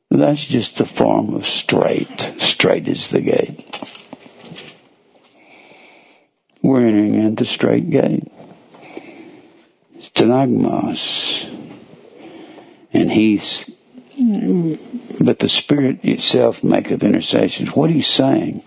[0.09, 2.33] That's just a form of strait.
[2.39, 3.63] Strait is the gate.
[6.61, 8.31] We're entering at the strait gate.
[9.99, 11.53] Stenagmos.
[12.93, 13.69] And he's,
[15.19, 17.75] but the Spirit itself maketh intercessions.
[17.75, 18.63] What he's saying,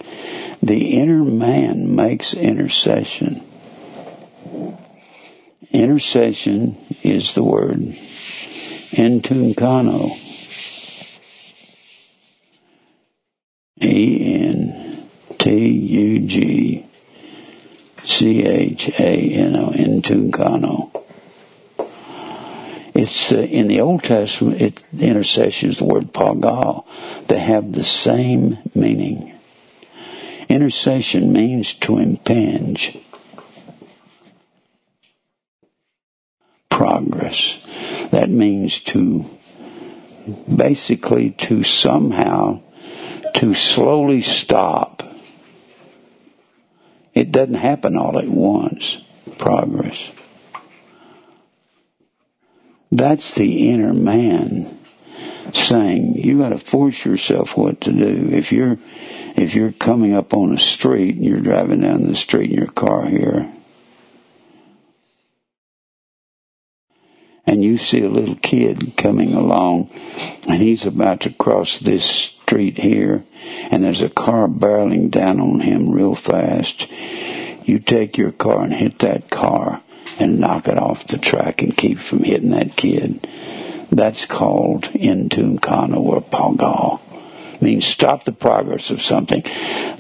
[0.63, 3.43] the inner man makes intercession.
[5.71, 7.97] Intercession is the word
[8.93, 10.20] entunkano
[13.83, 15.09] E N
[15.39, 16.87] T U G
[18.05, 20.91] C H A N O N Tuncano.
[22.95, 24.61] It's uh, in the Old Testament.
[24.61, 26.85] It, intercession is the word pagal.
[27.29, 29.35] They have the same meaning.
[30.49, 32.99] Intercession means to impinge
[36.69, 37.57] progress.
[38.11, 39.31] That means to
[40.53, 42.61] basically to somehow
[43.35, 45.03] to slowly stop.
[47.15, 48.99] It doesn't happen all at once.
[49.39, 50.11] Progress.
[52.93, 54.79] That's the inner man
[55.53, 58.31] saying you got to force yourself what to do.
[58.33, 58.79] If you're
[59.37, 62.67] if you're coming up on a street and you're driving down the street in your
[62.67, 63.51] car here
[67.47, 69.89] and you see a little kid coming along
[70.47, 73.23] and he's about to cross this street here
[73.71, 76.91] and there's a car barreling down on him real fast,
[77.63, 79.81] you take your car and hit that car
[80.19, 83.25] and knock it off the track and keep from hitting that kid.
[83.93, 87.01] That's called intunkano or pagal.
[87.61, 89.45] Means stop the progress of something.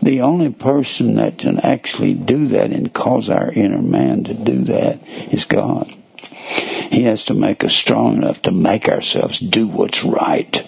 [0.02, 4.64] The only person that can actually do that and cause our inner man to do
[4.64, 5.94] that is God.
[6.26, 10.66] He has to make us strong enough to make ourselves do what's right.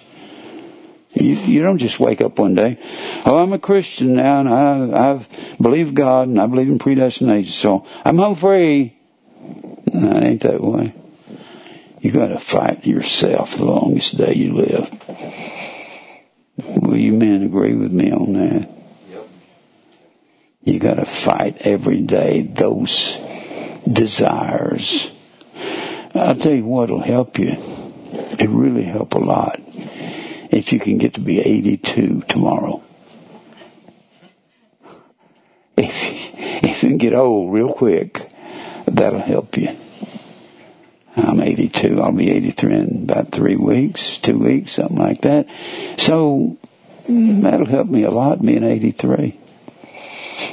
[1.14, 2.78] You, you don't just wake up one day,
[3.26, 4.48] oh, I'm a Christian now, and
[4.94, 5.28] I, I've
[5.60, 8.96] believed God, and I believe in predestination, so I'm home free.
[9.92, 10.94] No, it ain't that way.
[12.00, 14.90] You got to fight yourself the longest day you live.
[16.56, 18.70] Will you men agree with me on that?
[19.10, 19.28] Yep.
[20.64, 23.20] You got to fight every day those
[23.90, 25.10] desires.
[26.14, 27.56] I'll tell you what'll help you.
[28.38, 29.61] It really help a lot
[30.52, 32.82] if you can get to be 82 tomorrow.
[35.76, 35.94] If,
[36.62, 38.30] if you can get old real quick,
[38.86, 39.76] that'll help you.
[41.16, 42.00] I'm 82.
[42.00, 45.46] I'll be 83 in about three weeks, two weeks, something like that.
[45.98, 46.58] So
[47.08, 49.38] that'll help me a lot being 83.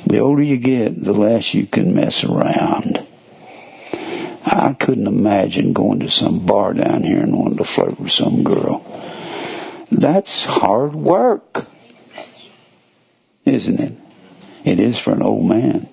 [0.05, 3.05] The older you get, the less you can mess around.
[4.45, 8.43] I couldn't imagine going to some bar down here and wanting to flirt with some
[8.43, 8.88] girl.
[9.91, 11.65] That's hard work,
[13.45, 13.93] isn't it?
[14.63, 15.89] It is for an old man.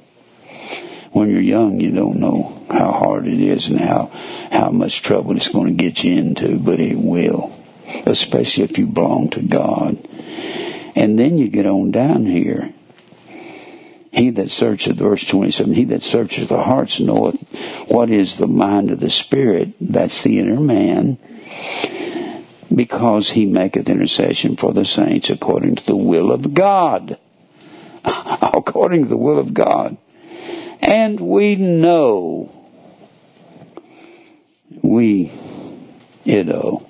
[1.12, 4.10] When you're young, you don't know how hard it is and how,
[4.52, 7.56] how much trouble it's going to get you into, but it will,
[8.05, 10.06] especially if you belong to God.
[10.94, 12.74] And then you get on down here.
[14.12, 17.40] He that searcheth, verse 27, he that searcheth the hearts knoweth
[17.89, 19.74] what is the mind of the Spirit.
[19.81, 21.18] That's the inner man
[22.74, 27.18] because he maketh intercession for the saints according to the will of God.
[28.06, 29.97] according to the will of God.
[30.80, 32.52] And we know,
[34.82, 35.32] we,
[36.24, 36.86] you know,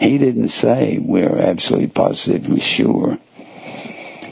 [0.00, 3.18] he didn't say we're absolutely positively sure.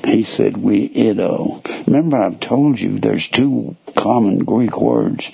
[0.05, 1.63] He said we ido.
[1.87, 5.27] Remember I've told you there's two common Greek words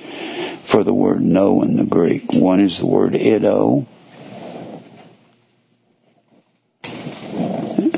[0.65, 2.33] for the word know in the Greek.
[2.33, 3.87] One is the word ido,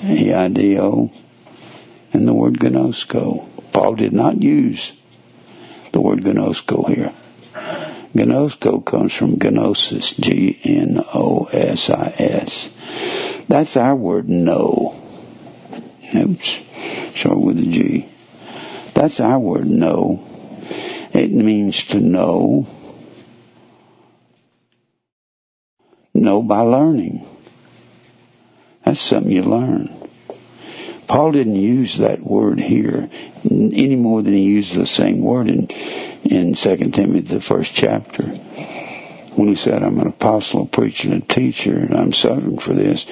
[0.05, 1.11] E-I-D-O,
[2.12, 3.47] and the word gnosko.
[3.73, 4.93] Paul did not use
[5.93, 7.12] the word gnosko here.
[8.15, 10.99] Gnosko comes from gnosis, G-N-O-S-I-S.
[13.49, 14.95] That's our word know.
[16.15, 16.57] Oops,
[17.15, 18.09] start with a G.
[18.95, 20.20] That's our word know.
[21.15, 22.66] It means to know.
[26.12, 27.27] Know by learning.
[28.84, 29.90] That's something you learn.
[31.09, 33.10] Paul didn't use that word here
[33.44, 35.68] any more than he used the same word in
[36.24, 41.26] in Second Timothy, the first chapter, when he said, "I'm an apostle, preacher, and a
[41.26, 43.04] teacher, and I'm suffering for this,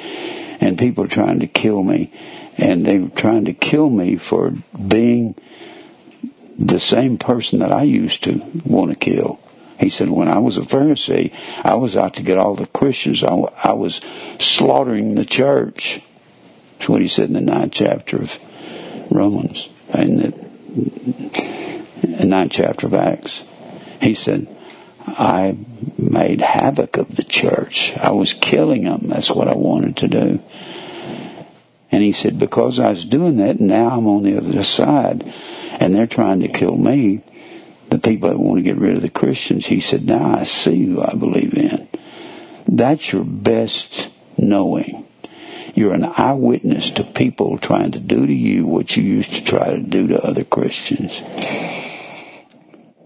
[0.61, 2.13] and people are trying to kill me,
[2.57, 4.55] and they were trying to kill me for
[4.89, 5.35] being
[6.57, 9.40] the same person that I used to want to kill."
[9.81, 11.33] He said, when I was a Pharisee,
[11.65, 13.25] I was out to get all the Christians.
[13.25, 13.35] I,
[13.65, 14.03] I was
[14.39, 16.03] slaughtering the church.
[16.79, 18.39] That's what he said in the ninth chapter of
[19.11, 23.43] Romans, in the, the ninth chapter of Acts.
[24.03, 24.55] He said,
[25.07, 25.57] I
[25.97, 27.95] made havoc of the church.
[27.97, 29.07] I was killing them.
[29.09, 30.41] That's what I wanted to do.
[31.91, 35.25] And he said, because I was doing that, now I'm on the other side,
[35.73, 37.23] and they're trying to kill me.
[37.91, 40.87] The people that want to get rid of the Christians, he said, now I see
[40.87, 41.89] who I believe in.
[42.67, 44.09] That's your best
[44.39, 45.07] knowing.
[45.75, 49.71] You're an eyewitness to people trying to do to you what you used to try
[49.71, 51.21] to do to other Christians.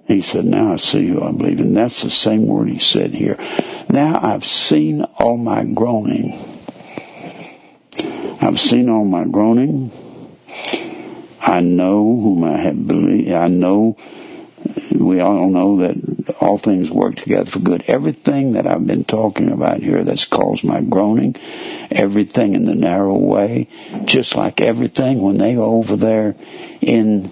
[0.06, 1.60] He said, now I see who I believe.
[1.60, 1.72] in.
[1.74, 3.36] that's the same word he said here.
[3.88, 6.38] Now I've seen all my groaning.
[8.40, 9.90] I've seen all my groaning.
[11.40, 13.30] I know whom I have believed.
[13.32, 13.96] I know
[14.94, 17.84] we all know that all things work together for good.
[17.86, 21.36] Everything that I've been talking about here that's caused my groaning,
[21.90, 23.68] everything in the narrow way,
[24.04, 26.34] just like everything when they were over there
[26.80, 27.30] in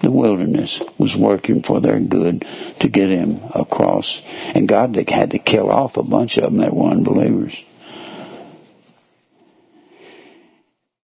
[0.00, 2.46] the wilderness was working for their good
[2.80, 4.22] to get him across.
[4.54, 7.62] And God had to kill off a bunch of them that were unbelievers.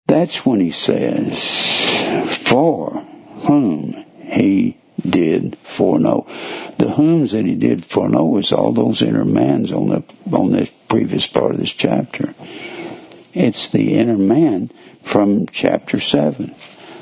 [0.07, 1.39] That's when he says,
[2.47, 2.91] for
[3.43, 6.27] whom he did foreknow.
[6.79, 10.03] The whom's that he did foreknow is all those inner mans on the
[10.37, 12.35] on the previous part of this chapter.
[13.35, 14.71] It's the inner man
[15.03, 16.55] from chapter seven.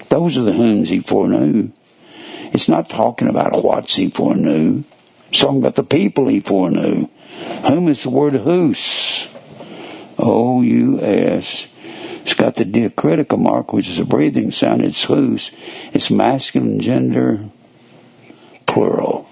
[0.09, 1.71] Those are the whom's he foreknew.
[2.53, 4.85] It's not talking about what's he foreknew.
[5.31, 7.09] It's talking about the people he foreknew.
[7.67, 9.29] Whom is the word whos?
[10.19, 11.67] O-U-S.
[12.23, 14.83] It's got the diacritical mark, which is a breathing sound.
[14.83, 15.51] It's whos.
[15.93, 17.51] It's masculine gender,
[18.77, 19.27] plural.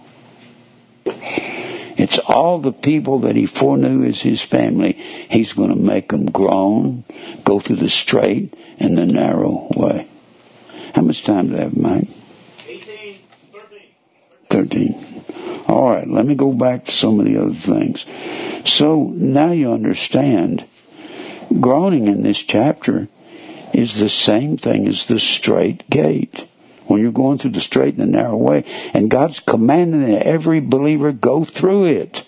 [1.05, 4.95] It's all the people that he foreknew as his family.
[5.29, 7.05] He's going to make them groan,
[7.45, 10.09] go through the strait and the narrow way.
[10.95, 12.09] How much time do I have, Mike?
[12.67, 13.19] 18,
[13.53, 13.81] 13.
[14.49, 15.25] 13.
[15.69, 18.07] All right, let me go back to some of the other things.
[18.65, 20.65] So now you understand
[21.61, 23.09] groaning in this chapter
[23.75, 26.49] is the same thing as the strait gate.
[26.95, 28.63] When you're going through the strait and the narrow way,
[28.95, 32.23] and God's commanding that every believer go through it.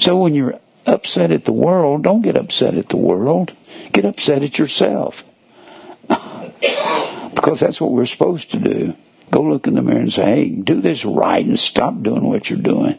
[0.00, 3.52] So when you're upset at the world, don't get upset at the world.
[3.92, 5.22] Get upset at yourself.
[6.08, 8.96] because that's what we're supposed to do.
[9.30, 12.50] Go look in the mirror and say, hey, do this right and stop doing what
[12.50, 12.98] you're doing.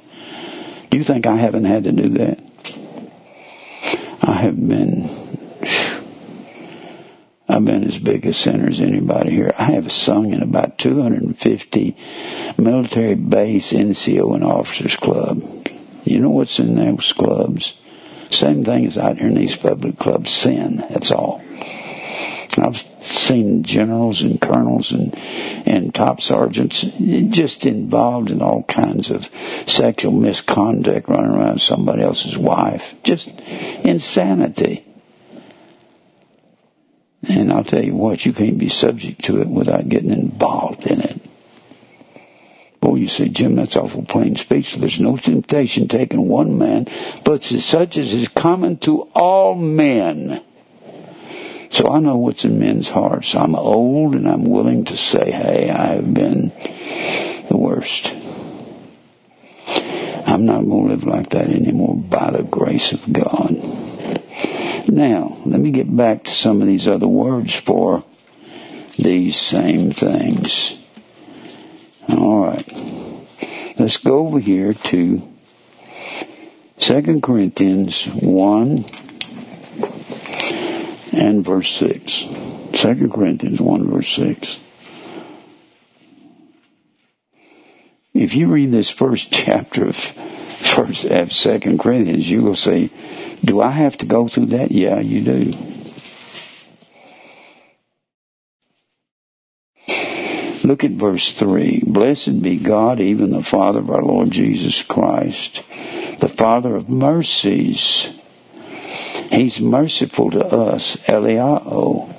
[0.92, 2.40] Do you think I haven't had to do that?
[4.22, 5.10] I have been,
[7.48, 9.52] I've been as big a sinner as anybody here.
[9.58, 11.98] I have sung in about 250
[12.58, 15.68] military base, NCO, and officers club.
[16.06, 17.74] You know what's in those clubs?
[18.30, 20.32] Same thing as out here in these public clubs.
[20.32, 20.86] Sin.
[20.90, 21.42] That's all.
[22.58, 25.16] I've seen generals and colonels and
[25.66, 29.30] and top sergeants just involved in all kinds of
[29.66, 34.86] sexual misconduct, running around somebody else's wife, just insanity.
[37.28, 41.02] And I'll tell you what, you can't be subject to it without getting involved in
[41.02, 41.22] it.
[42.82, 44.76] Boy, you say, Jim, that's awful plain speech.
[44.76, 46.88] There's no temptation taken one man,
[47.24, 50.44] but such as is common to all men.
[51.72, 53.36] So I know what's in men's hearts.
[53.36, 56.52] I'm old and I'm willing to say, hey, I have been
[57.50, 58.14] the worst.
[60.28, 63.56] I'm not going to live like that anymore by the grace of God.
[64.88, 68.04] Now, let me get back to some of these other words for
[68.98, 70.78] these same things.
[72.10, 72.68] All right.
[73.78, 75.22] Let's go over here to
[76.80, 78.86] 2 Corinthians 1
[81.14, 82.26] and verse 6.
[82.74, 84.60] 2 Corinthians 1 verse 6.
[88.14, 90.14] If you read this first chapter of
[90.68, 92.90] first of Second Corinthians, you will say,
[93.44, 94.72] Do I have to go through that?
[94.72, 95.58] Yeah, you do.
[100.64, 101.84] Look at verse 3.
[101.86, 105.62] Blessed be God, even the Father of our Lord Jesus Christ,
[106.20, 108.10] the Father of mercies
[109.34, 110.96] He's merciful to us.
[111.08, 112.14] Eleeo.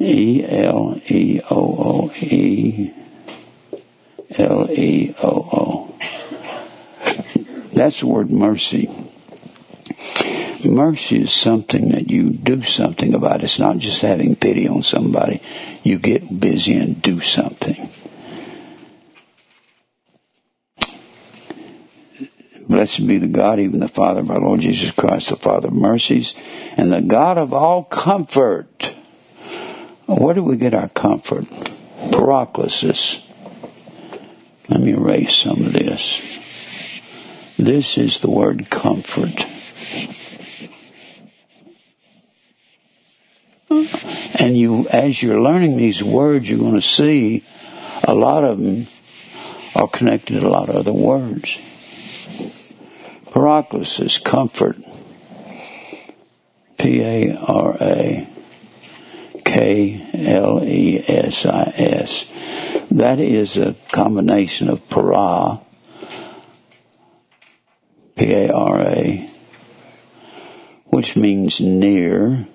[0.00, 2.94] E L E O O E
[4.38, 5.94] L E O O.
[7.72, 8.88] That's the word mercy.
[10.64, 13.44] Mercy is something that you do something about.
[13.44, 15.40] It's not just having pity on somebody.
[15.82, 17.90] You get busy and do something.
[22.68, 25.74] Blessed be the God, even the Father of our Lord Jesus Christ, the Father of
[25.74, 26.34] mercies,
[26.76, 28.94] and the God of all comfort.
[30.06, 31.46] Where do we get our comfort?
[32.10, 33.22] Paraklesis.
[34.68, 36.20] Let me erase some of this.
[37.58, 39.46] This is the word comfort.
[44.40, 47.44] And you, as you're learning these words, you're going to see
[48.04, 48.86] a lot of them
[49.74, 51.58] are connected to a lot of other words.
[53.26, 54.76] Paraklesis, comfort.
[56.78, 58.28] P A R A
[59.44, 62.24] K L E S I S.
[62.90, 65.60] That is a combination of para,
[68.16, 69.28] P A R A,
[70.86, 72.46] which means near,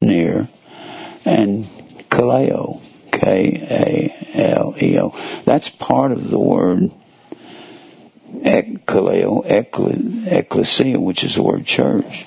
[0.00, 0.48] near,
[1.24, 1.66] and
[2.08, 2.80] kaleo,
[3.10, 5.14] K A L E O.
[5.44, 6.92] That's part of the word
[8.44, 12.26] Ekkaleo, ecclesia, which is the word church.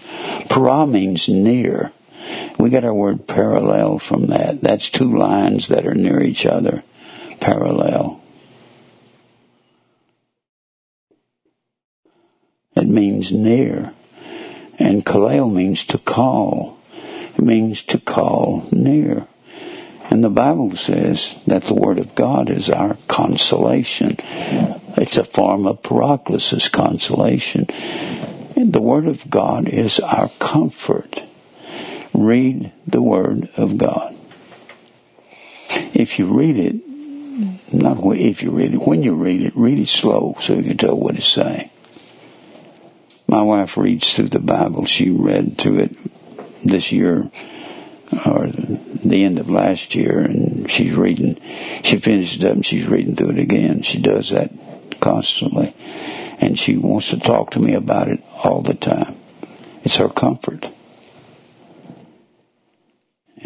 [0.50, 1.92] Para means near.
[2.58, 4.62] We get our word parallel from that.
[4.62, 6.84] That's two lines that are near each other.
[7.40, 8.22] Parallel.
[12.76, 13.94] It means near.
[14.80, 16.78] And kaleo means to call.
[16.94, 19.28] It means to call near.
[20.10, 24.16] And the Bible says that the Word of God is our consolation.
[24.20, 27.66] It's a form of paraklesis, consolation.
[28.56, 31.22] And the Word of God is our comfort.
[32.18, 34.16] Read the Word of God.
[35.94, 38.88] If you read it, Not if you read it.
[38.88, 41.70] When you read it, read it slow so you can tell what it's saying.
[43.28, 44.86] My wife reads through the Bible.
[44.86, 45.98] She read through it
[46.66, 47.30] this year
[48.26, 51.40] or the end of last year and she's reading
[51.84, 53.84] she finished up and she's reading through it again.
[53.84, 54.52] She does that
[55.00, 55.76] constantly.
[56.40, 59.18] And she wants to talk to me about it all the time.
[59.84, 60.68] It's her comfort.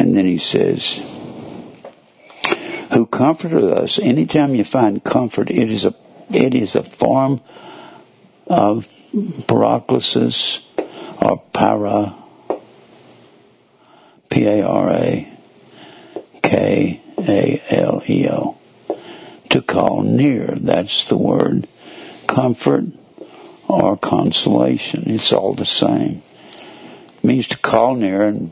[0.01, 0.99] And then he says,
[2.91, 3.99] who comforted us.
[3.99, 5.93] Anytime you find comfort, it is a,
[6.31, 7.39] it is a form
[8.47, 10.61] of paraklesis
[11.21, 12.15] or para,
[14.31, 15.37] P-A-R-A-K-A-L-E-O.
[19.51, 21.67] To call near, that's the word.
[22.25, 22.85] Comfort
[23.67, 26.23] or consolation, it's all the same.
[27.17, 28.51] It means to call near and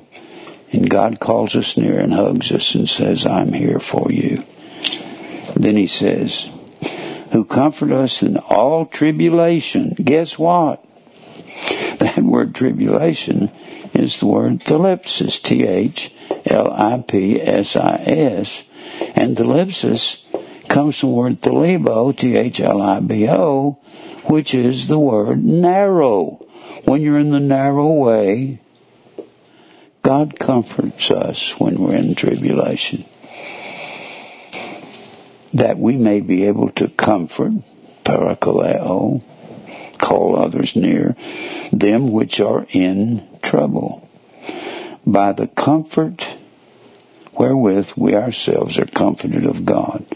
[0.72, 4.46] and God calls us near and hugs us and says, I'm here for you.
[5.56, 6.48] Then he says,
[7.32, 9.96] who comfort us in all tribulation.
[10.02, 10.86] Guess what?
[12.00, 13.52] That word tribulation
[13.94, 16.14] is the word thlipsis, T-H-L-I-P-S-I-S.
[19.16, 20.18] And thlipsis
[20.70, 23.78] comes from the word thalibo, T-H-L-I-B-O,
[24.26, 26.46] which is the word narrow.
[26.86, 28.62] When you're in the narrow way,
[30.10, 33.06] God comforts us when we're in tribulation.
[35.53, 37.52] That we may be able to comfort,
[38.03, 39.23] parakaleo,
[39.99, 41.15] call others near,
[41.72, 44.10] them which are in trouble.
[45.06, 46.27] By the comfort
[47.34, 50.07] wherewith we ourselves are comforted of God.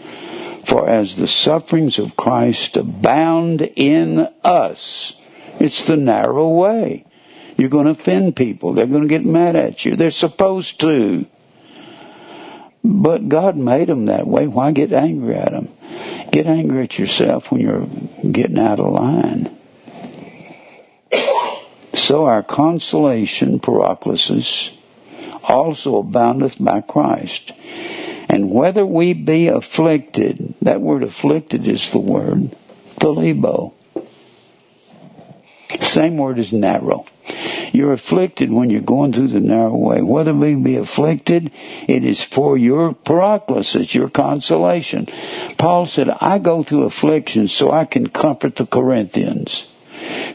[0.64, 5.14] For as the sufferings of Christ abound in us,
[5.60, 7.04] it's the narrow way.
[7.56, 8.72] You're going to offend people.
[8.72, 9.96] They're going to get mad at you.
[9.96, 11.26] They're supposed to.
[12.82, 14.46] But God made them that way.
[14.46, 15.68] Why get angry at them?
[16.30, 17.86] Get angry at yourself when you're
[18.30, 19.56] getting out of line.
[21.94, 24.70] So our consolation, paraklesis,
[25.42, 27.52] also aboundeth by Christ.
[28.28, 32.56] And whether we be afflicted, that word afflicted is the word
[32.98, 33.72] thalibo.
[35.80, 37.06] Same word as narrow.
[37.72, 40.02] You're afflicted when you're going through the narrow way.
[40.02, 41.50] Whether we be afflicted,
[41.88, 45.06] it is for your paraklesis, your consolation.
[45.58, 49.66] Paul said, I go through affliction so I can comfort the Corinthians.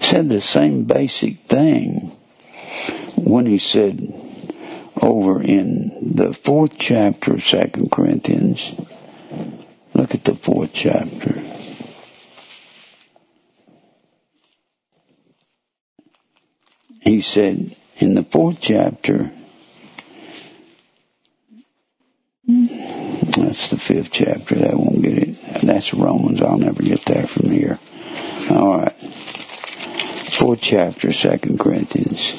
[0.02, 2.16] Said the same basic thing
[3.16, 4.14] when he said
[5.02, 8.74] over in the fourth chapter of Second Corinthians.
[9.94, 11.42] Look at the fourth chapter.
[17.02, 19.32] He said in the fourth chapter,
[22.48, 25.62] that's the fifth chapter, that won't get it.
[25.62, 27.80] That's Romans, I'll never get that from here.
[28.50, 28.96] All right.
[30.32, 32.34] Fourth chapter, Second Corinthians.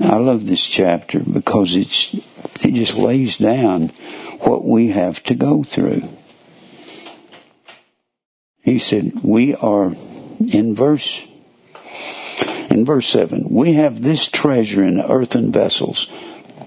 [0.00, 2.14] I love this chapter because it's
[2.62, 3.88] it just lays down
[4.40, 6.08] what we have to go through.
[8.62, 9.94] He said, We are
[10.50, 11.24] in verse
[12.70, 16.08] in verse 7 we have this treasure in earthen vessels.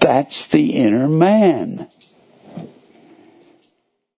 [0.00, 1.88] That's the inner man.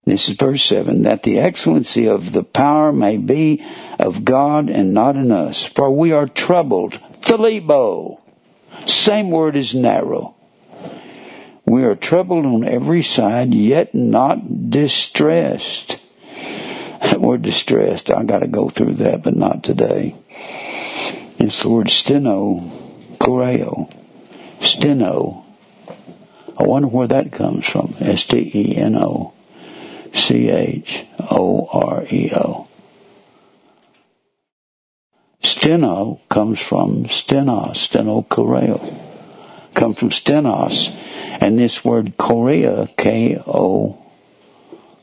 [0.05, 3.65] This is verse 7 that the excellency of the power may be
[3.99, 7.01] of God and not in us for we are troubled.
[7.21, 8.21] Thalibo
[8.87, 10.35] same word as narrow.
[11.67, 15.99] We are troubled on every side yet not distressed
[17.19, 18.11] we're distressed.
[18.11, 20.17] I got to go through that, but not today.
[21.39, 22.71] It's the word steno,
[23.19, 23.93] choreo,
[24.61, 25.45] steno.
[26.59, 27.95] I wonder where that comes from.
[28.01, 29.33] S T E N O
[30.13, 32.69] C H O R E O.
[35.41, 39.75] Steno comes from stenos, steno choreo.
[39.75, 40.91] Comes from stenos.
[41.41, 44.05] And this word chorea, K O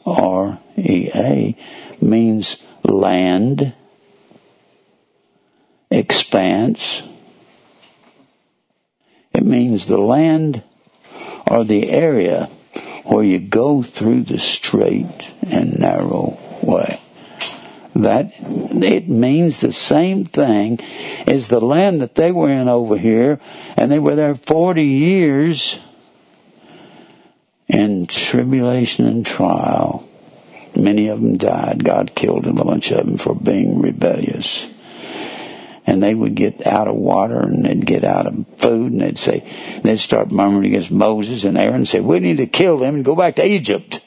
[0.06, 1.56] R E A,
[2.06, 3.74] means land,
[5.92, 7.02] expanse.
[9.34, 10.64] It means the land
[11.48, 12.50] or the area
[13.04, 17.02] where you go through the strait and narrow way.
[17.96, 20.80] That it means the same thing
[21.26, 23.40] as the land that they were in over here,
[23.78, 25.80] and they were there forty years
[27.68, 30.10] in tribulation and trial.
[30.76, 31.84] Many of them died.
[31.84, 34.68] God killed a bunch of them for being rebellious.
[35.88, 39.20] and they would get out of water and they'd get out of food and they'd
[39.20, 39.44] say,
[39.84, 43.06] they'd start murmuring against Moses and Aaron and say, we need to kill them and
[43.06, 44.02] go back to Egypt.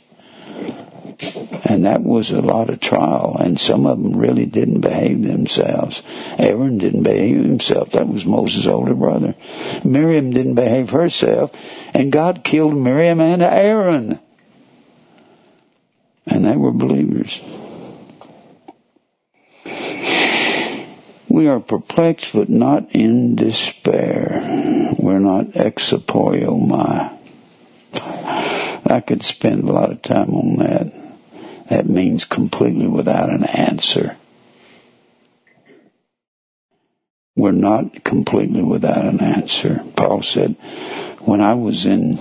[1.65, 6.03] And that was a lot of trial, and some of them really didn't behave themselves.
[6.39, 7.90] Aaron didn't behave himself.
[7.90, 9.35] That was Moses' older brother.
[9.82, 11.51] Miriam didn't behave herself,
[11.93, 14.20] and God killed Miriam and Aaron.
[16.30, 17.40] And they were believers.
[21.28, 24.94] We are perplexed, but not in despair.
[24.98, 27.16] We're not exaporeomai.
[28.90, 30.92] I could spend a lot of time on that.
[31.68, 34.16] That means completely without an answer.
[37.36, 39.84] We're not completely without an answer.
[39.94, 40.56] Paul said,
[41.20, 42.18] when I was in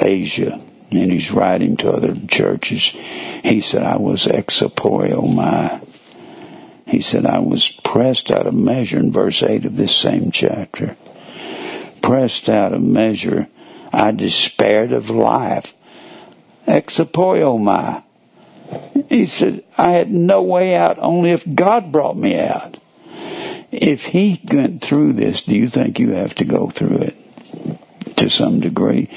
[0.00, 2.82] Asia, and he's writing to other churches,
[3.42, 5.86] he said, I was exaporeomai.
[6.86, 10.96] He said, I was pressed out of measure in verse 8 of this same chapter.
[12.02, 13.48] Pressed out of measure.
[13.92, 15.74] I despaired of life.
[16.66, 18.02] Exaporeomai.
[19.08, 22.78] He said, I had no way out, only if God brought me out.
[23.70, 27.16] If he went through this, do you think you have to go through it?
[28.16, 29.10] To some degree.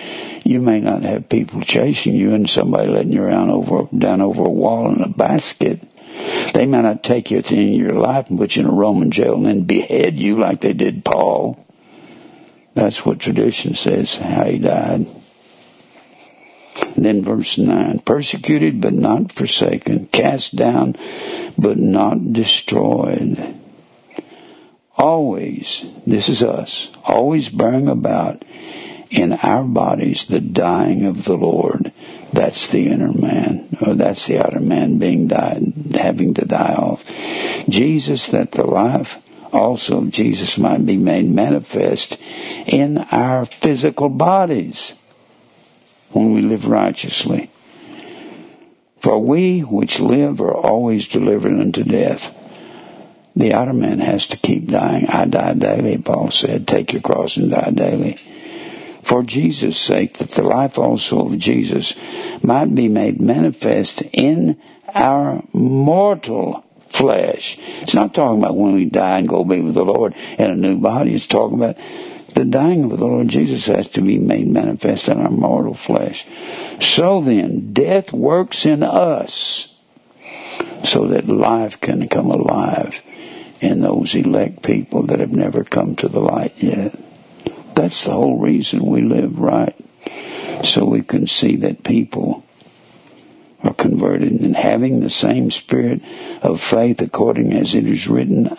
[0.47, 4.45] You may not have people chasing you and somebody letting you around over, down over
[4.45, 5.85] a wall in a basket.
[6.53, 8.69] They may not take you at the end of your life and put you in
[8.69, 11.67] a Roman jail and then behead you like they did Paul.
[12.75, 15.05] That's what tradition says, how he died.
[16.95, 20.95] And then verse 9, persecuted but not forsaken, cast down
[21.57, 23.59] but not destroyed.
[24.95, 28.45] Always, this is us, always bearing about
[29.09, 31.91] in our bodies the dying of the Lord.
[32.33, 37.05] That's the inner man, or that's the outer man being died, having to die off.
[37.69, 39.19] Jesus, that the life
[39.53, 42.17] also of Jesus might be made manifest
[42.65, 44.93] in our physical bodies
[46.11, 47.49] when we live righteously.
[48.99, 52.33] For we which live are always delivered unto death.
[53.35, 55.05] The outer man has to keep dying.
[55.07, 56.67] I die daily, Paul said.
[56.67, 58.17] Take your cross and die daily
[59.07, 61.93] for Jesus' sake, that the life also of Jesus
[62.41, 64.61] might be made manifest in
[64.93, 67.57] our mortal flesh.
[67.81, 70.55] It's not talking about when we die and go be with the Lord in a
[70.55, 71.13] new body.
[71.13, 71.77] It's talking about
[72.33, 76.27] the dying of the Lord Jesus has to be made manifest in our mortal flesh.
[76.81, 79.69] So then, death works in us
[80.83, 83.01] so that life can come alive
[83.61, 87.06] in those elect people that have never come to the light yet.
[87.77, 89.75] That's the whole reason we live right.
[90.63, 92.43] So we can see that people
[93.63, 96.01] are converted and having the same spirit
[96.41, 98.49] of faith according as it is written,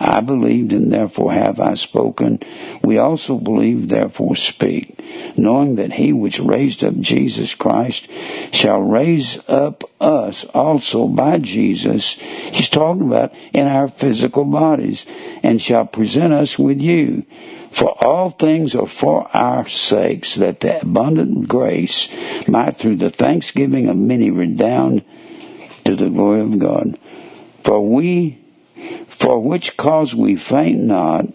[0.00, 2.40] I believed and therefore have I spoken.
[2.82, 4.98] We also believe therefore speak,
[5.38, 8.08] knowing that he which raised up Jesus Christ
[8.50, 12.08] shall raise up us also by Jesus.
[12.08, 15.06] He's talking about in our physical bodies
[15.44, 17.24] and shall present us with you.
[17.74, 22.08] For all things are for our sakes, that the abundant grace
[22.46, 25.02] might through the thanksgiving of many redound
[25.84, 26.96] to the glory of God.
[27.64, 28.38] For we,
[29.08, 31.26] for which cause we faint not,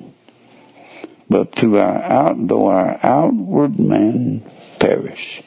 [1.30, 4.41] but through our out, though our outward man
[4.80, 5.44] perish.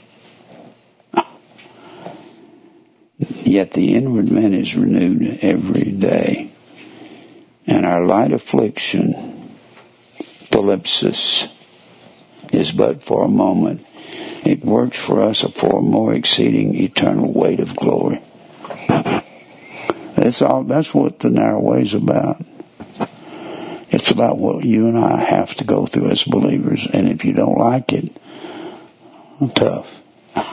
[3.18, 6.50] Yet the inward man is renewed every day.
[7.66, 9.31] And our light affliction,
[10.52, 11.50] thlipsis
[12.52, 13.86] is but for a moment.
[14.44, 18.20] It works for us a far more exceeding eternal weight of glory.
[20.14, 22.44] That's all, that's what the narrow way is about.
[23.90, 26.86] It's about what you and I have to go through as believers.
[26.92, 28.16] And if you don't like it,
[29.54, 30.00] tough.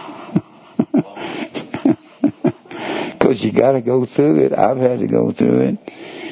[3.12, 4.58] Because you got to go through it.
[4.58, 5.78] I've had to go through it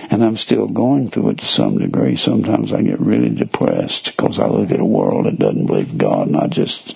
[0.10, 2.16] and I'm still going through it to some degree.
[2.16, 6.28] Sometimes I get really depressed because I look at a world that doesn't believe God
[6.28, 6.96] and I just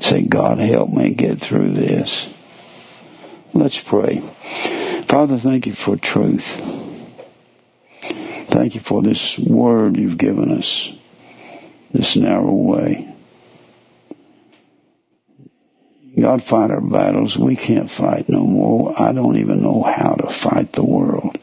[0.00, 2.28] say, God help me get through this.
[3.54, 4.20] Let's pray.
[5.06, 6.46] Father, thank you for truth.
[8.50, 10.90] Thank you for this word you've given us,
[11.92, 13.14] this narrow way.
[16.18, 17.38] God fight our battles.
[17.38, 19.00] We can't fight no more.
[19.00, 21.38] I don't even know how to fight the world.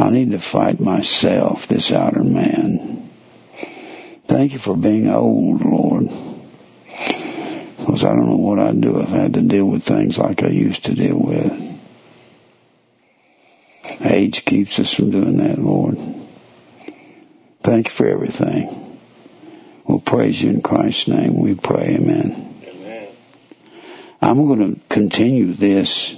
[0.00, 3.10] I need to fight myself, this outer man.
[4.26, 6.08] Thank you for being old, Lord.
[7.76, 10.42] Because I don't know what I'd do if I had to deal with things like
[10.42, 11.52] I used to deal with.
[14.00, 15.98] age keeps us from doing that, Lord.
[17.62, 18.98] Thank you for everything.
[19.84, 21.38] We'll praise you in Christ's name.
[21.40, 22.62] We pray, amen.
[22.66, 23.08] Amen.
[24.22, 26.16] I'm going to continue this.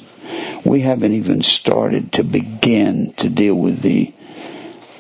[0.65, 4.13] We haven't even started to begin to deal with the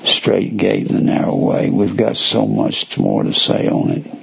[0.05, 1.71] strait gate and the narrow way.
[1.71, 4.22] We've got so much more to say on it.